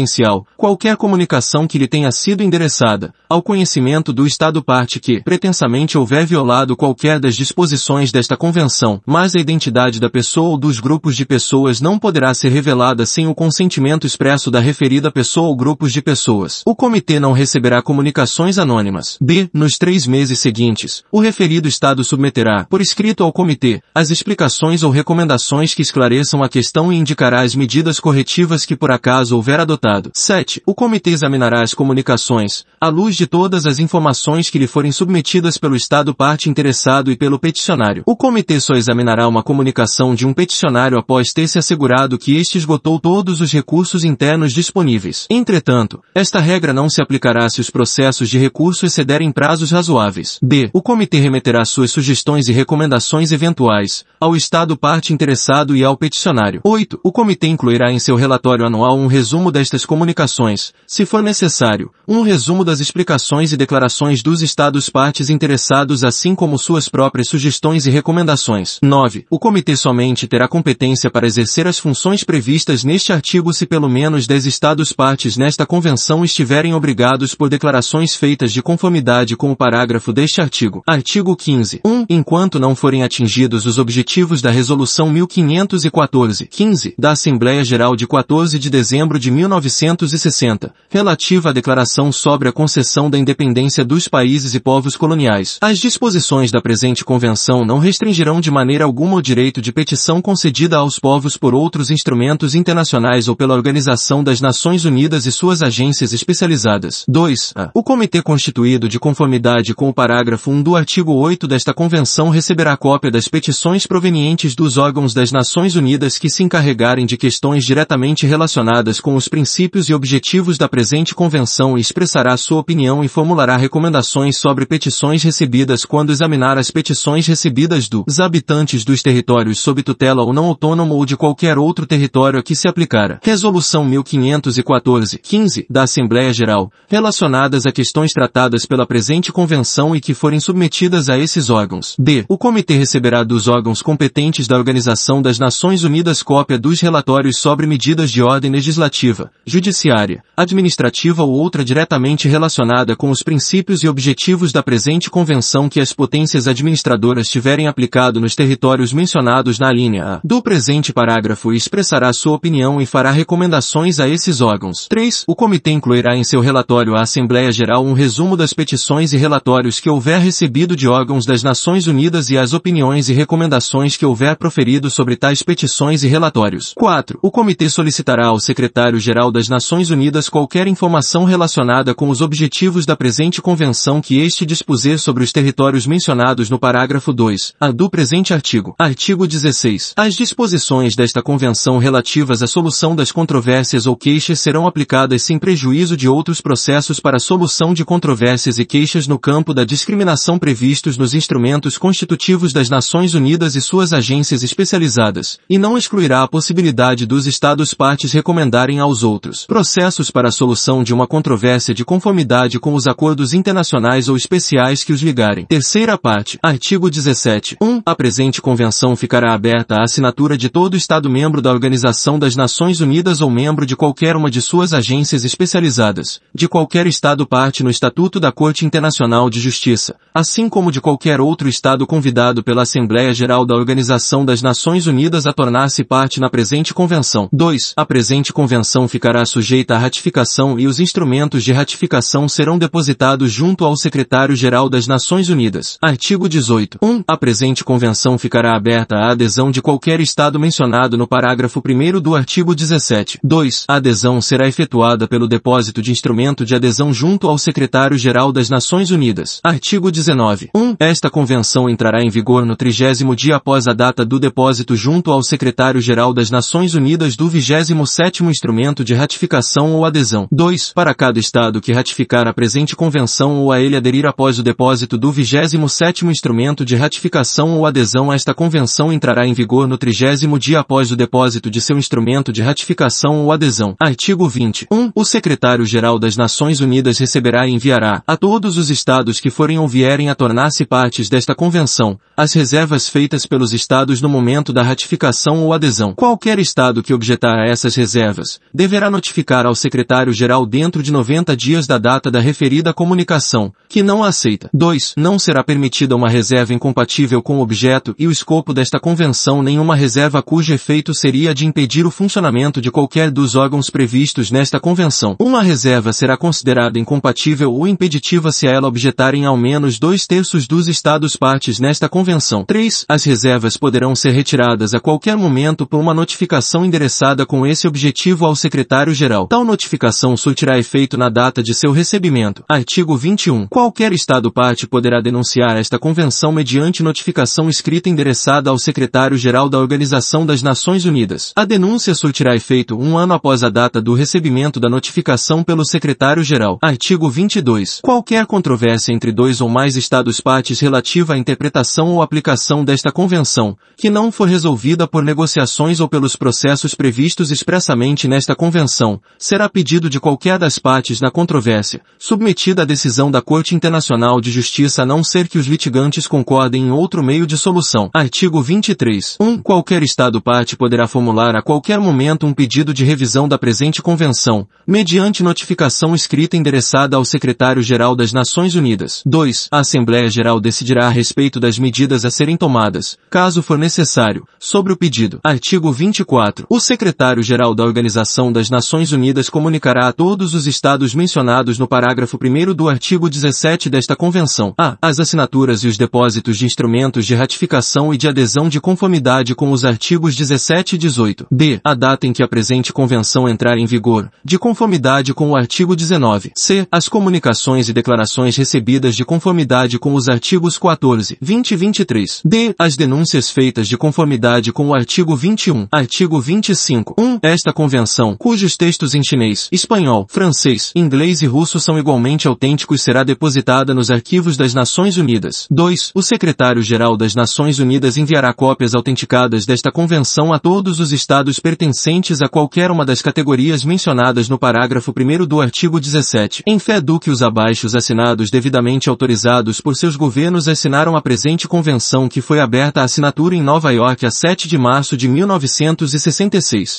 qualquer 0.56 0.98
comunicação 0.98 1.66
que 1.66 1.78
lhe 1.78 1.88
tenha 1.88 2.12
sido 2.12 2.44
endereçada, 2.44 3.14
ao 3.30 3.42
conhecimento 3.42 4.14
do 4.14 4.28
Estado 4.28 4.64
parte 4.64 5.00
que, 5.00 5.22
pretensamente 5.22 5.98
houver 5.98 6.26
violado 6.26 6.76
qualquer 6.76 7.20
das 7.20 7.36
disposições 7.36 8.12
desta 8.12 8.38
convenção, 8.38 9.02
mas 9.06 9.36
a 9.36 9.40
identidade 9.40 10.00
da 10.00 10.10
pessoa 10.10 10.50
ou 10.50 10.58
dos 10.58 10.80
grupos 10.80 11.16
de 11.16 11.26
pessoas 11.26 11.82
não 11.82 11.98
poderá 11.98 12.34
ser 12.34 12.50
revelada 12.50 13.06
sem 13.06 13.28
o 13.28 13.36
consentimento 13.36 14.06
expresso 14.06 14.52
da 14.52 14.60
referida 14.60 15.12
pessoa 15.12 15.48
ou 15.48 15.56
grupos 15.56 15.92
de 15.92 16.02
pessoas. 16.02 16.62
O 16.66 16.76
comitê 16.76 17.20
não 17.20 17.32
receberá 17.32 17.82
comunicações 17.82 18.58
anônimas. 18.58 19.18
B. 19.22 19.50
Nos 19.54 19.78
três 19.78 20.06
meses 20.06 20.40
seguintes, 20.40 21.04
o 21.12 21.20
referido 21.20 21.68
Estado 21.68 22.04
submeterá, 22.04 22.66
por 22.70 22.82
escrito 22.82 23.24
ao 23.24 23.32
comitê, 23.32 23.82
as 23.94 24.10
explicações 24.10 24.84
ou 24.84 24.92
recomendações 24.92 25.74
que 25.74 25.82
esclareçam 25.82 26.44
a 26.44 26.50
questão 26.50 26.92
e 26.92 26.98
indicará 26.98 27.42
as 27.42 27.56
medidas 27.56 28.00
corretivas 28.00 28.66
que 28.66 28.76
por 28.76 28.92
acaso 28.92 29.36
houver 29.36 29.60
adotado. 29.60 29.87
7. 30.14 30.62
O 30.66 30.74
comitê 30.74 31.12
examinará 31.12 31.62
as 31.62 31.74
comunicações, 31.74 32.66
à 32.80 32.90
luz 32.90 33.16
de 33.16 33.26
todas 33.26 33.66
as 33.66 33.80
informações 33.80 34.50
que 34.50 34.60
lhe 34.60 34.68
forem 34.68 34.92
submetidas 34.92 35.58
pelo 35.58 35.76
Estado 35.76 36.14
parte 36.14 36.50
interessado 36.50 37.12
e 37.12 37.18
pelo 37.18 37.40
peticionário. 37.40 38.04
O 38.06 38.16
comitê 38.16 38.60
só 38.60 38.76
examinará 38.76 39.28
uma 39.28 39.44
comunicação 39.44 40.14
de 40.14 40.26
um 40.26 40.34
peticionário 40.34 40.98
após 40.98 41.34
ter 41.34 41.48
se 41.48 41.58
assegurado 41.58 42.18
que 42.18 42.36
este 42.36 42.58
esgotou 42.58 43.00
todos 43.00 43.42
os 43.42 43.52
recursos 43.52 44.04
internos 44.04 44.54
disponíveis. 44.54 45.26
Entretanto, 45.30 46.02
esta 46.14 46.40
regra 46.40 46.74
não 46.74 46.90
se 46.90 47.02
aplicará 47.02 47.50
se 47.50 47.62
os 47.62 47.70
processos 47.70 48.30
de 48.30 48.38
recurso 48.38 48.86
excederem 48.86 49.32
prazos 49.32 49.72
razoáveis. 49.72 50.40
D. 50.42 50.70
O 50.74 50.82
comitê 50.82 51.20
remeterá 51.20 51.64
suas 51.66 51.92
sugestões 51.92 52.48
e 52.48 52.52
recomendações 52.52 53.32
eventuais 53.32 54.06
ao 54.20 54.36
Estado 54.36 54.76
parte 54.78 55.14
interessado 55.14 55.76
e 55.76 55.84
ao 55.84 55.96
peticionário. 55.96 56.62
8. 56.64 57.00
O 57.04 57.12
comitê 57.12 57.48
incluirá 57.48 57.92
em 57.92 58.00
seu 58.00 58.16
relatório 58.16 58.66
anual 58.66 58.98
um 58.98 59.08
resumo 59.08 59.52
destas 59.68 59.86
comunicações, 59.86 60.74
se 60.88 61.06
for 61.06 61.22
necessário, 61.22 61.92
um 62.08 62.22
resumo 62.22 62.64
das 62.64 62.80
explicações 62.80 63.52
e 63.52 63.58
declarações 63.58 64.24
dos 64.24 64.42
Estados 64.42 64.90
partes 64.90 65.30
interessados 65.30 66.06
assim 66.06 66.34
como 66.34 66.58
suas 66.58 66.88
próprias 66.88 67.28
sugestões 67.28 67.86
e 67.86 67.90
recomendações. 67.90 68.80
9. 68.82 69.26
O 69.30 69.38
comitê 69.38 69.76
somente 69.76 70.26
terá 70.26 70.48
competência 70.48 71.12
para 71.12 71.28
exercer 71.28 71.68
as 71.68 71.78
funções 71.78 72.24
previstas 72.24 72.86
neste 72.86 73.12
artigo 73.12 73.54
se 73.54 73.66
pelo 73.66 73.90
menos 73.90 74.26
10 74.26 74.46
Estados 74.46 74.94
partes 74.94 75.36
nesta 75.36 75.66
convenção 75.66 76.24
estiverem 76.24 76.74
obrigados 76.74 77.36
por 77.36 77.50
declarações 77.50 78.16
feitas 78.16 78.54
de 78.54 78.62
conformidade 78.62 79.36
com 79.36 79.52
o 79.52 79.56
parágrafo 79.56 80.14
deste 80.14 80.40
artigo. 80.40 80.82
Artigo 80.88 81.36
15. 81.36 81.82
1. 81.84 82.06
Enquanto 82.10 82.58
não 82.58 82.74
forem 82.74 83.04
atingidos 83.04 83.66
os 83.66 83.78
objetivos 83.78 84.42
da 84.42 84.50
Resolução 84.50 85.10
1514, 85.10 86.48
15, 86.48 86.96
da 86.98 87.12
Assembleia 87.12 87.66
Geral 87.66 87.98
de 87.98 88.08
14 88.08 88.58
de 88.58 88.70
dezembro 88.70 89.20
de 89.20 89.30
1960, 89.60 90.74
relativa 90.90 91.50
à 91.50 91.54
declaração 91.54 92.12
sobre 92.12 92.48
a 92.48 92.52
concessão 92.52 93.10
da 93.10 93.18
independência 93.18 93.84
dos 93.84 94.08
países 94.08 94.56
e 94.56 94.60
povos 94.60 94.96
coloniais. 94.96 95.58
As 95.62 95.80
disposições 95.80 96.52
da 96.52 96.62
presente 96.62 97.04
convenção 97.04 97.66
não 97.66 97.80
restringirão 97.80 98.40
de 98.40 98.52
maneira 98.52 98.86
alguma 98.86 99.18
o 99.18 99.22
direito 99.22 99.62
de 99.62 99.72
petição 99.72 100.22
concedida 100.22 100.78
aos 100.78 101.00
povos 101.00 101.36
por 101.36 101.54
outros 101.54 101.90
instrumentos 101.90 102.56
internacionais 102.56 103.28
ou 103.28 103.36
pela 103.36 103.54
Organização 103.54 104.24
das 104.24 104.40
Nações 104.40 104.86
Unidas 104.86 105.26
e 105.26 105.32
suas 105.32 105.62
agências 105.62 106.14
especializadas. 106.14 107.04
2. 107.08 107.54
A. 107.56 107.72
O 107.74 107.84
comitê 107.84 108.22
constituído 108.22 108.88
de 108.88 109.00
conformidade 109.00 109.74
com 109.74 109.90
o 109.90 109.94
parágrafo 109.94 110.52
1 110.52 110.62
do 110.62 110.76
artigo 110.76 111.14
8 111.14 111.48
desta 111.48 111.74
convenção 111.74 112.30
receberá 112.30 112.78
cópia 112.78 113.12
das 113.12 113.28
petições 113.28 113.88
provenientes 113.88 114.56
dos 114.56 114.78
órgãos 114.78 115.14
das 115.14 115.32
Nações 115.32 115.76
Unidas 115.76 116.18
que 116.18 116.30
se 116.30 116.44
encarregarem 116.44 117.06
de 117.06 117.18
questões 117.18 117.66
diretamente 117.66 118.26
relacionadas 118.26 119.00
com 119.00 119.16
os 119.16 119.28
princípios 119.28 119.47
e 119.90 119.94
objetivos 119.94 120.58
da 120.58 120.68
presente 120.68 121.16
convenção 121.16 121.78
e 121.78 121.82
expressará 121.82 122.36
sua 122.38 122.60
opinião 122.60 123.04
e 123.04 123.08
formulará 123.08 123.58
recomendações 123.58 124.38
sobre 124.38 124.66
petições 124.66 125.24
recebidas 125.24 125.86
quando 125.86 126.12
examinar 126.12 126.58
as 126.58 126.70
petições 126.70 127.26
recebidas 127.26 127.88
dos 127.88 128.20
habitantes 128.20 128.84
dos 128.84 129.02
territórios 129.02 129.60
sob 129.60 129.82
tutela 129.82 130.24
ou 130.24 130.34
não 130.34 130.46
autônomo 130.46 130.96
ou 130.96 131.06
de 131.06 131.16
qualquer 131.16 131.58
outro 131.58 131.86
território 131.86 132.40
a 132.40 132.44
que 132.44 132.56
se 132.56 132.68
aplicara. 132.68 133.20
Resolução 133.24 133.86
1514, 133.86 135.18
15, 135.18 135.66
da 135.70 135.84
Assembleia 135.84 136.34
Geral, 136.34 136.72
relacionadas 136.88 137.66
a 137.66 137.72
questões 137.72 138.12
tratadas 138.12 138.66
pela 138.66 138.86
presente 138.86 139.32
convenção 139.32 139.96
e 139.96 140.02
que 140.02 140.14
forem 140.14 140.40
submetidas 140.40 141.10
a 141.10 141.18
esses 141.18 141.50
órgãos. 141.50 141.96
D. 141.98 142.26
O 142.28 142.38
comitê 142.38 142.76
receberá 142.76 143.24
dos 143.24 143.48
órgãos 143.48 143.82
competentes 143.82 144.48
da 144.48 144.58
Organização 144.58 145.22
das 145.22 145.40
Nações 145.40 145.84
Unidas 145.84 146.22
cópia 146.22 146.60
dos 146.60 146.82
relatórios 146.82 147.38
sobre 147.38 147.66
medidas 147.66 148.12
de 148.12 148.22
ordem 148.22 148.52
legislativa, 148.52 149.32
judiciária, 149.48 150.22
administrativa 150.36 151.24
ou 151.24 151.32
outra 151.32 151.64
diretamente 151.64 152.28
relacionada 152.28 152.98
com 152.98 153.10
os 153.10 153.24
princípios 153.24 153.82
e 153.82 153.88
objetivos 153.88 154.52
da 154.52 154.62
presente 154.62 155.10
convenção 155.10 155.70
que 155.70 155.80
as 155.80 155.94
potências 155.94 156.50
administradoras 156.50 157.30
tiverem 157.30 157.66
aplicado 157.66 158.20
nos 158.20 158.36
territórios 158.36 158.92
mencionados 158.92 159.58
na 159.58 159.72
linha 159.72 160.04
A 160.04 160.20
do 160.22 160.42
presente 160.42 160.92
parágrafo 160.92 161.54
e 161.54 161.56
expressará 161.56 162.12
sua 162.12 162.36
opinião 162.36 162.82
e 162.82 162.86
fará 162.86 163.10
recomendações 163.10 164.02
a 164.02 164.10
esses 164.10 164.42
órgãos. 164.42 164.88
3. 164.90 165.24
O 165.26 165.36
comitê 165.36 165.72
incluirá 165.72 166.18
em 166.18 166.26
seu 166.26 166.42
relatório 166.42 166.96
à 166.96 167.04
Assembleia 167.04 167.52
Geral 167.52 167.86
um 167.86 167.94
resumo 167.94 168.36
das 168.36 168.52
petições 168.52 169.14
e 169.14 169.18
relatórios 169.18 169.80
que 169.80 169.90
houver 169.90 170.20
recebido 170.20 170.76
de 170.76 170.90
órgãos 170.90 171.26
das 171.26 171.42
Nações 171.42 171.88
Unidas 171.88 172.30
e 172.30 172.38
as 172.38 172.54
opiniões 172.54 173.08
e 173.08 173.14
recomendações 173.14 173.96
que 173.96 174.06
houver 174.06 174.36
proferido 174.36 174.90
sobre 174.90 175.16
tais 175.16 175.42
petições 175.42 176.04
e 176.04 176.08
relatórios. 176.08 176.74
4. 176.76 177.20
O 177.22 177.32
comitê 177.32 177.70
solicitará 177.70 178.28
ao 178.28 178.40
Secretário-Geral 178.40 179.32
das 179.38 179.48
Nações 179.48 179.92
Unidas 179.92 180.30
qualquer 180.30 180.66
informação 180.66 181.24
relacionada 181.24 181.94
com 181.94 182.10
os 182.10 182.22
objetivos 182.22 182.88
da 182.88 182.96
presente 182.96 183.40
convenção 183.40 184.02
que 184.02 184.18
este 184.18 184.48
dispuser 184.48 184.98
sobre 184.98 185.24
os 185.24 185.32
territórios 185.32 185.86
mencionados 185.86 186.50
no 186.50 186.58
parágrafo 186.58 187.14
2, 187.14 187.54
a 187.60 187.70
do 187.70 187.88
presente 187.88 188.34
artigo. 188.34 188.74
Artigo 188.80 189.28
16. 189.28 189.94
As 189.96 190.16
disposições 190.16 190.96
desta 190.96 191.22
convenção 191.22 191.78
relativas 191.78 192.42
à 192.42 192.48
solução 192.48 192.96
das 192.96 193.12
controvérsias 193.12 193.86
ou 193.86 193.96
queixas 193.96 194.40
serão 194.40 194.66
aplicadas 194.66 195.22
sem 195.22 195.38
prejuízo 195.38 195.96
de 195.96 196.10
outros 196.10 196.42
processos 196.42 197.00
para 197.00 197.20
solução 197.20 197.76
de 197.76 197.86
controvérsias 197.86 198.58
e 198.58 198.66
queixas 198.66 199.06
no 199.06 199.20
campo 199.20 199.54
da 199.54 199.64
discriminação 199.64 200.40
previstos 200.40 200.98
nos 200.98 201.14
instrumentos 201.14 201.78
constitutivos 201.78 202.52
das 202.52 202.72
Nações 202.72 203.14
Unidas 203.14 203.56
e 203.56 203.62
suas 203.62 203.94
agências 203.94 204.42
especializadas, 204.42 205.38
e 205.48 205.60
não 205.60 205.78
excluirá 205.78 206.24
a 206.24 206.28
possibilidade 206.28 207.06
dos 207.06 207.28
Estados 207.28 207.76
partes 207.76 208.12
recomendarem 208.12 208.80
aos 208.80 209.04
outros 209.04 209.27
processos 209.46 210.10
para 210.10 210.30
a 210.30 210.32
solução 210.32 210.84
de 210.84 210.94
uma 210.94 211.08
controvérsia 211.08 211.74
de 211.74 211.84
conformidade 211.84 212.60
com 212.60 212.74
os 212.74 212.88
acordos 212.88 213.34
internacionais 213.34 214.10
ou 214.10 214.16
especiais 214.16 214.84
que 214.84 214.94
os 214.94 215.02
ligarem. 215.02 215.46
Terceira 215.46 215.98
parte. 215.98 216.40
Artigo 216.42 216.90
17. 216.90 217.58
1. 217.62 217.82
A 217.86 217.96
presente 217.96 218.42
convenção 218.42 218.96
ficará 218.96 219.34
aberta 219.34 219.76
à 219.76 219.84
assinatura 219.84 220.38
de 220.38 220.50
todo 220.50 220.78
Estado 220.78 221.10
membro 221.10 221.42
da 221.42 221.52
Organização 221.52 222.18
das 222.18 222.36
Nações 222.36 222.80
Unidas 222.80 223.22
ou 223.22 223.30
membro 223.30 223.66
de 223.66 223.76
qualquer 223.76 224.16
uma 224.16 224.32
de 224.32 224.42
suas 224.42 224.74
agências 224.74 225.24
especializadas, 225.24 226.20
de 226.34 226.48
qualquer 226.48 226.88
Estado 226.88 227.28
parte 227.28 227.64
no 227.64 227.70
Estatuto 227.70 228.20
da 228.20 228.32
Corte 228.32 228.66
Internacional 228.66 229.30
de 229.30 229.40
Justiça, 229.40 229.96
assim 230.18 230.50
como 230.50 230.72
de 230.72 230.82
qualquer 230.82 231.22
outro 231.22 231.48
Estado 231.48 231.86
convidado 231.86 232.44
pela 232.44 232.64
Assembleia 232.64 233.14
Geral 233.14 233.46
da 233.46 233.54
Organização 233.54 234.26
das 234.26 234.42
Nações 234.42 234.88
Unidas 234.88 235.28
a 235.28 235.32
tornar-se 235.32 235.84
parte 235.84 236.20
na 236.20 236.28
presente 236.28 236.74
convenção. 236.74 237.30
2. 237.32 237.74
A 237.78 237.86
presente 237.86 238.34
convenção 238.34 238.88
ficará 238.88 239.24
sujeita 239.28 239.76
à 239.76 239.78
ratificação 239.78 240.60
e 240.60 240.66
os 240.66 240.80
instrumentos 240.80 241.44
de 241.44 241.54
ratificação 241.54 242.28
serão 242.28 242.58
depositados 242.58 243.32
junto 243.32 243.64
ao 243.64 243.78
Secretário-Geral 243.78 244.68
das 244.70 244.88
Nações 244.88 245.30
Unidas. 245.30 245.78
Artigo 245.80 246.28
18. 246.28 246.80
1. 246.82 247.04
A 247.08 247.16
presente 247.16 247.64
convenção 247.64 248.18
ficará 248.18 248.56
aberta 248.56 248.96
à 248.96 249.12
adesão 249.12 249.52
de 249.52 249.62
qualquer 249.62 250.00
Estado 250.00 250.40
mencionado 250.40 250.98
no 250.98 251.08
parágrafo 251.08 251.62
1 251.64 252.02
do 252.02 252.16
artigo 252.16 252.56
17. 252.56 253.20
2. 253.24 253.66
A 253.68 253.76
adesão 253.76 254.20
será 254.20 254.48
efetuada 254.48 255.08
pelo 255.08 255.28
depósito 255.28 255.80
de 255.80 255.92
instrumento 255.92 256.44
de 256.44 256.56
adesão 256.56 256.92
junto 256.92 257.28
ao 257.28 257.38
Secretário-Geral 257.38 258.32
das 258.32 258.50
Nações 258.50 258.90
Unidas. 258.90 259.40
Artigo 259.44 259.92
19. 259.92 260.07
1. 260.56 260.76
Esta 260.80 261.10
convenção 261.10 261.70
entrará 261.70 262.02
em 262.02 262.10
vigor 262.10 262.46
no 262.46 262.56
trigésimo 262.56 263.16
dia 263.16 263.36
após 263.36 263.68
a 263.68 263.74
data 263.74 264.06
do 264.06 264.20
depósito 264.20 264.76
junto 264.76 265.12
ao 265.12 265.24
Secretário-Geral 265.24 266.14
das 266.14 266.30
Nações 266.30 266.74
Unidas 266.74 267.16
do 267.16 267.30
27º 267.30 268.30
instrumento 268.30 268.84
de 268.84 268.94
ratificação 268.94 269.74
ou 269.74 269.86
adesão. 269.86 270.28
2. 270.32 270.74
Para 270.74 270.94
cada 270.94 271.20
Estado 271.20 271.62
que 271.62 271.74
ratificar 271.74 272.28
a 272.28 272.34
presente 272.34 272.76
convenção 272.76 273.38
ou 273.38 273.52
a 273.52 273.60
ele 273.60 273.76
aderir 273.76 274.06
após 274.06 274.40
o 274.40 274.44
depósito 274.44 274.98
do 274.98 275.12
27º 275.12 276.10
instrumento 276.10 276.64
de 276.64 276.76
ratificação 276.76 277.58
ou 277.58 277.66
adesão 277.66 278.14
esta 278.14 278.34
convenção 278.34 278.94
entrará 278.94 279.28
em 279.28 279.34
vigor 279.34 279.68
no 279.68 279.78
trigésimo 279.78 280.38
dia 280.38 280.60
após 280.60 280.92
o 280.92 280.96
depósito 280.96 281.50
de 281.50 281.60
seu 281.60 281.78
instrumento 281.78 282.32
de 282.32 282.42
ratificação 282.42 283.24
ou 283.26 283.32
adesão. 283.32 283.76
Artigo 283.80 284.28
20. 284.28 284.68
1. 284.72 284.92
O 284.94 285.04
Secretário-Geral 285.04 285.98
das 285.98 286.16
Nações 286.16 286.60
Unidas 286.60 286.98
receberá 287.00 287.48
e 287.48 287.54
enviará 287.54 288.04
a 288.06 288.16
todos 288.16 288.58
os 288.58 288.70
Estados 288.70 289.20
que 289.20 289.30
forem 289.30 289.58
ou 289.58 289.68
vierem 289.68 289.97
a 290.06 290.16
tornar-se 290.16 290.66
partes 290.66 291.10
desta 291.10 291.34
convenção, 291.34 292.00
as 292.16 292.34
reservas 292.34 292.88
feitas 292.88 293.26
pelos 293.26 293.54
Estados 293.54 294.02
no 294.02 294.08
momento 294.08 294.54
da 294.54 294.62
ratificação 294.62 295.44
ou 295.44 295.54
adesão. 295.54 295.94
Qualquer 295.96 296.38
Estado 296.38 296.84
que 296.84 296.94
objetar 296.94 297.40
a 297.40 297.48
essas 297.48 297.76
reservas, 297.76 298.40
deverá 298.54 298.90
notificar 298.92 299.46
ao 299.46 299.56
Secretário-Geral 299.56 300.46
dentro 300.46 300.84
de 300.84 300.92
90 300.92 301.36
dias 301.36 301.66
da 301.66 301.80
data 301.80 302.12
da 302.12 302.20
referida 302.20 302.74
comunicação, 302.74 303.52
que 303.68 303.82
não 303.82 304.04
a 304.04 304.10
aceita. 304.10 304.50
2. 304.54 304.94
Não 304.98 305.18
será 305.18 305.44
permitida 305.44 305.96
uma 305.96 306.10
reserva 306.10 306.54
incompatível 306.54 307.22
com 307.22 307.38
o 307.38 307.42
objeto 307.42 307.96
e 307.98 308.08
o 308.08 308.12
escopo 308.12 308.54
desta 308.54 308.80
convenção 308.80 309.42
nenhuma 309.42 309.76
reserva 309.76 310.22
cujo 310.22 310.54
efeito 310.54 310.94
seria 310.94 311.34
de 311.34 311.46
impedir 311.46 311.86
o 311.86 311.92
funcionamento 311.92 312.60
de 312.60 312.70
qualquer 312.70 313.10
dos 313.10 313.36
órgãos 313.36 313.70
previstos 313.70 314.30
nesta 314.30 314.60
convenção. 314.60 315.16
Uma 315.20 315.42
reserva 315.42 315.94
será 315.94 316.18
considerada 316.18 316.80
incompatível 316.80 317.54
ou 317.54 317.68
impeditiva 317.68 318.32
se 318.32 318.48
a 318.48 318.52
ela 318.52 318.68
objetarem 318.68 319.26
ao 319.26 319.38
menos 319.38 319.77
dois 319.80 320.08
terços 320.08 320.48
dos 320.48 320.68
Estados 320.68 321.16
partes 321.16 321.60
nesta 321.60 321.90
convenção. 321.90 322.46
3. 322.46 322.86
As 322.88 323.04
reservas 323.04 323.58
poderão 323.58 323.96
ser 323.96 324.12
retiradas 324.12 324.74
a 324.74 324.80
qualquer 324.80 325.18
momento 325.18 325.66
por 325.66 325.80
uma 325.80 325.94
notificação 325.94 326.66
endereçada 326.66 327.26
com 327.26 327.46
esse 327.46 327.68
objetivo 327.68 328.26
ao 328.26 328.36
secretário-geral. 328.36 329.28
Tal 329.28 329.44
notificação 329.44 330.16
surtirá 330.16 330.58
efeito 330.58 330.98
na 330.98 331.10
data 331.10 331.44
de 331.44 331.54
seu 331.54 331.72
recebimento. 331.72 332.44
Artigo 332.48 332.96
21. 332.96 333.48
Qualquer 333.48 333.92
Estado 333.92 334.32
parte 334.32 334.68
poderá 334.68 335.02
denunciar 335.02 335.58
esta 335.58 335.80
convenção 335.80 336.32
mediante 336.32 336.84
notificação 336.84 337.50
escrita 337.50 337.90
endereçada 337.90 338.50
ao 338.50 338.58
secretário-geral 338.58 339.50
da 339.50 339.60
Organização 339.60 340.26
das 340.26 340.42
Nações 340.44 340.86
Unidas. 340.86 341.34
A 341.36 341.44
denúncia 341.44 341.94
surtirá 341.94 342.36
efeito 342.36 342.80
um 342.80 342.98
ano 342.98 343.14
após 343.14 343.44
a 343.44 343.50
data 343.50 343.82
do 343.82 343.94
recebimento 343.94 344.60
da 344.60 344.70
notificação 344.70 345.44
pelo 345.44 345.66
secretário-geral. 345.66 346.60
Artigo 346.62 347.10
22. 347.10 347.82
Qualquer 347.82 348.26
controvérsia 348.26 348.94
entre 348.94 349.12
dois 349.12 349.42
ou 349.42 349.50
mais 349.50 349.67
Estados 349.76 350.22
partes 350.22 350.60
relativa 350.60 351.14
à 351.14 351.18
interpretação 351.18 351.90
ou 351.90 352.02
aplicação 352.02 352.64
desta 352.64 352.92
convenção, 352.92 353.58
que 353.76 353.90
não 353.90 354.12
for 354.12 354.28
resolvida 354.28 354.88
por 354.88 355.04
negociações 355.04 355.80
ou 355.80 355.88
pelos 355.90 356.16
processos 356.16 356.74
previstos 356.74 357.32
expressamente 357.32 358.08
nesta 358.08 358.36
convenção, 358.36 359.02
será 359.18 359.50
pedido 359.50 359.90
de 359.90 360.00
qualquer 360.00 360.40
das 360.40 360.60
partes 360.60 361.02
na 361.02 361.12
controvérsia, 361.12 361.82
submetida 362.00 362.62
à 362.62 362.66
decisão 362.66 363.12
da 363.12 363.22
Corte 363.22 363.56
Internacional 363.56 364.22
de 364.22 364.32
Justiça 364.32 364.84
a 364.84 364.86
não 364.86 365.04
ser 365.04 365.28
que 365.28 365.38
os 365.38 365.48
litigantes 365.48 366.08
concordem 366.08 366.68
em 366.68 366.72
outro 366.72 367.04
meio 367.04 367.26
de 367.28 367.38
solução. 367.38 367.90
Artigo 367.94 368.42
23. 368.42 369.18
1. 369.20 369.38
Qualquer 369.40 369.84
Estado 369.84 370.22
parte 370.22 370.56
poderá 370.56 370.88
formular 370.88 371.36
a 371.36 371.42
qualquer 371.42 371.80
momento 371.80 372.26
um 372.26 372.34
pedido 372.34 372.74
de 372.74 372.86
revisão 372.86 373.28
da 373.28 373.38
presente 373.38 373.82
convenção, 373.82 374.48
mediante 374.66 375.24
notificação 375.24 375.96
escrita 375.96 376.38
endereçada 376.38 376.96
ao 376.96 377.06
Secretário-Geral 377.06 377.96
das 377.96 378.14
Nações 378.14 378.56
Unidas. 378.56 379.02
2. 379.06 379.50
A 379.58 379.62
Assembleia 379.62 380.08
Geral 380.08 380.40
decidirá 380.40 380.86
a 380.86 380.92
respeito 380.92 381.40
das 381.40 381.58
medidas 381.58 382.06
a 382.06 382.12
serem 382.12 382.38
tomadas, 382.38 382.96
caso 383.10 383.42
for 383.42 383.58
necessário, 383.58 384.24
sobre 384.40 384.72
o 384.72 384.78
pedido. 384.78 385.20
Artigo 385.24 385.72
24. 385.72 386.46
O 386.48 386.60
Secretário-Geral 386.60 387.56
da 387.56 387.64
Organização 387.64 388.32
das 388.32 388.52
Nações 388.52 388.92
Unidas 388.92 389.32
comunicará 389.32 389.88
a 389.88 389.92
todos 389.92 390.36
os 390.36 390.46
Estados 390.46 390.94
mencionados 390.94 391.58
no 391.58 391.68
parágrafo 391.68 392.20
1 392.24 392.54
do 392.54 392.70
artigo 392.70 393.10
17 393.10 393.68
desta 393.68 393.96
Convenção 393.96 394.54
a. 394.60 394.78
as 394.80 395.00
assinaturas 395.00 395.64
e 395.64 395.68
os 395.68 395.76
depósitos 395.76 396.38
de 396.38 396.46
instrumentos 396.46 397.08
de 397.08 397.16
ratificação 397.16 397.92
e 397.92 397.98
de 397.98 398.08
adesão 398.08 398.50
de 398.50 398.62
conformidade 398.62 399.34
com 399.34 399.52
os 399.52 399.66
artigos 399.66 400.16
17 400.16 400.76
e 400.76 400.78
18. 400.78 401.26
b. 401.32 401.60
a 401.64 401.74
data 401.74 402.06
em 402.06 402.14
que 402.14 402.22
a 402.22 402.28
presente 402.28 402.72
Convenção 402.72 403.28
entrar 403.28 403.58
em 403.58 403.66
vigor, 403.66 404.12
de 404.24 404.38
conformidade 404.38 405.16
com 405.16 405.32
o 405.32 405.36
artigo 405.36 405.76
19. 405.76 406.32
c. 406.36 406.68
as 406.72 406.88
comunicações 406.88 407.68
e 407.70 407.74
declarações 407.74 408.38
recebidas 408.38 408.96
de 408.96 409.04
conformidade 409.04 409.47
com 409.80 409.94
os 409.94 410.10
artigos 410.10 410.58
14, 410.58 411.18
20 411.22 411.52
e 411.52 411.56
23. 411.56 412.22
d. 412.26 412.56
as 412.60 412.76
denúncias 412.76 413.30
feitas 413.30 413.68
de 413.68 413.78
conformidade 413.78 414.52
com 414.52 414.68
o 414.68 414.76
artigo 414.76 415.16
21. 415.16 415.68
Artigo 415.72 416.20
25. 416.20 416.94
1. 416.98 417.20
Esta 417.22 417.54
convenção, 417.54 418.16
cujos 418.18 418.58
textos 418.58 418.94
em 418.94 419.02
chinês, 419.02 419.48
espanhol, 419.50 420.06
francês, 420.10 420.72
inglês 420.76 421.22
e 421.22 421.26
russo 421.26 421.60
são 421.60 421.80
igualmente 421.80 422.28
autênticos 422.28 422.82
será 422.82 423.04
depositada 423.04 423.74
nos 423.74 423.90
arquivos 423.90 424.36
das 424.36 424.54
Nações 424.54 424.98
Unidas. 424.98 425.48
2. 425.50 425.92
O 425.96 426.02
secretário-geral 426.02 426.98
das 426.98 427.16
Nações 427.16 427.58
Unidas 427.58 427.96
enviará 427.96 428.34
cópias 428.34 428.76
autenticadas 428.76 429.46
desta 429.46 429.72
convenção 429.72 430.34
a 430.34 430.40
todos 430.40 430.82
os 430.82 430.92
estados 430.92 431.40
pertencentes 431.40 432.22
a 432.22 432.28
qualquer 432.28 432.70
uma 432.70 432.86
das 432.86 433.02
categorias 433.02 433.64
mencionadas 433.64 434.28
no 434.28 434.38
parágrafo 434.38 434.92
1 434.92 435.26
do 435.26 435.40
artigo 435.40 435.80
17. 435.80 436.44
Em 436.46 436.60
fé 436.60 436.82
do 436.82 437.00
que 437.00 437.10
os 437.10 437.22
abaixos 437.22 437.76
assinados 437.76 438.30
devidamente 438.30 438.90
autorizados 438.90 439.37
por 439.62 439.76
seus 439.76 439.96
governos 439.96 440.48
assinaram 440.48 440.96
a 440.96 441.02
presente 441.02 441.48
convenção 441.48 442.10
que 442.10 442.22
foi 442.22 442.40
aberta 442.40 442.82
à 442.82 442.84
assinatura 442.84 443.36
em 443.36 443.42
Nova 443.42 443.72
York 443.72 444.06
a 444.06 444.12
7 444.12 444.48
de 444.48 444.58
março 444.58 444.98
de 444.98 445.08
1966. 445.08 446.76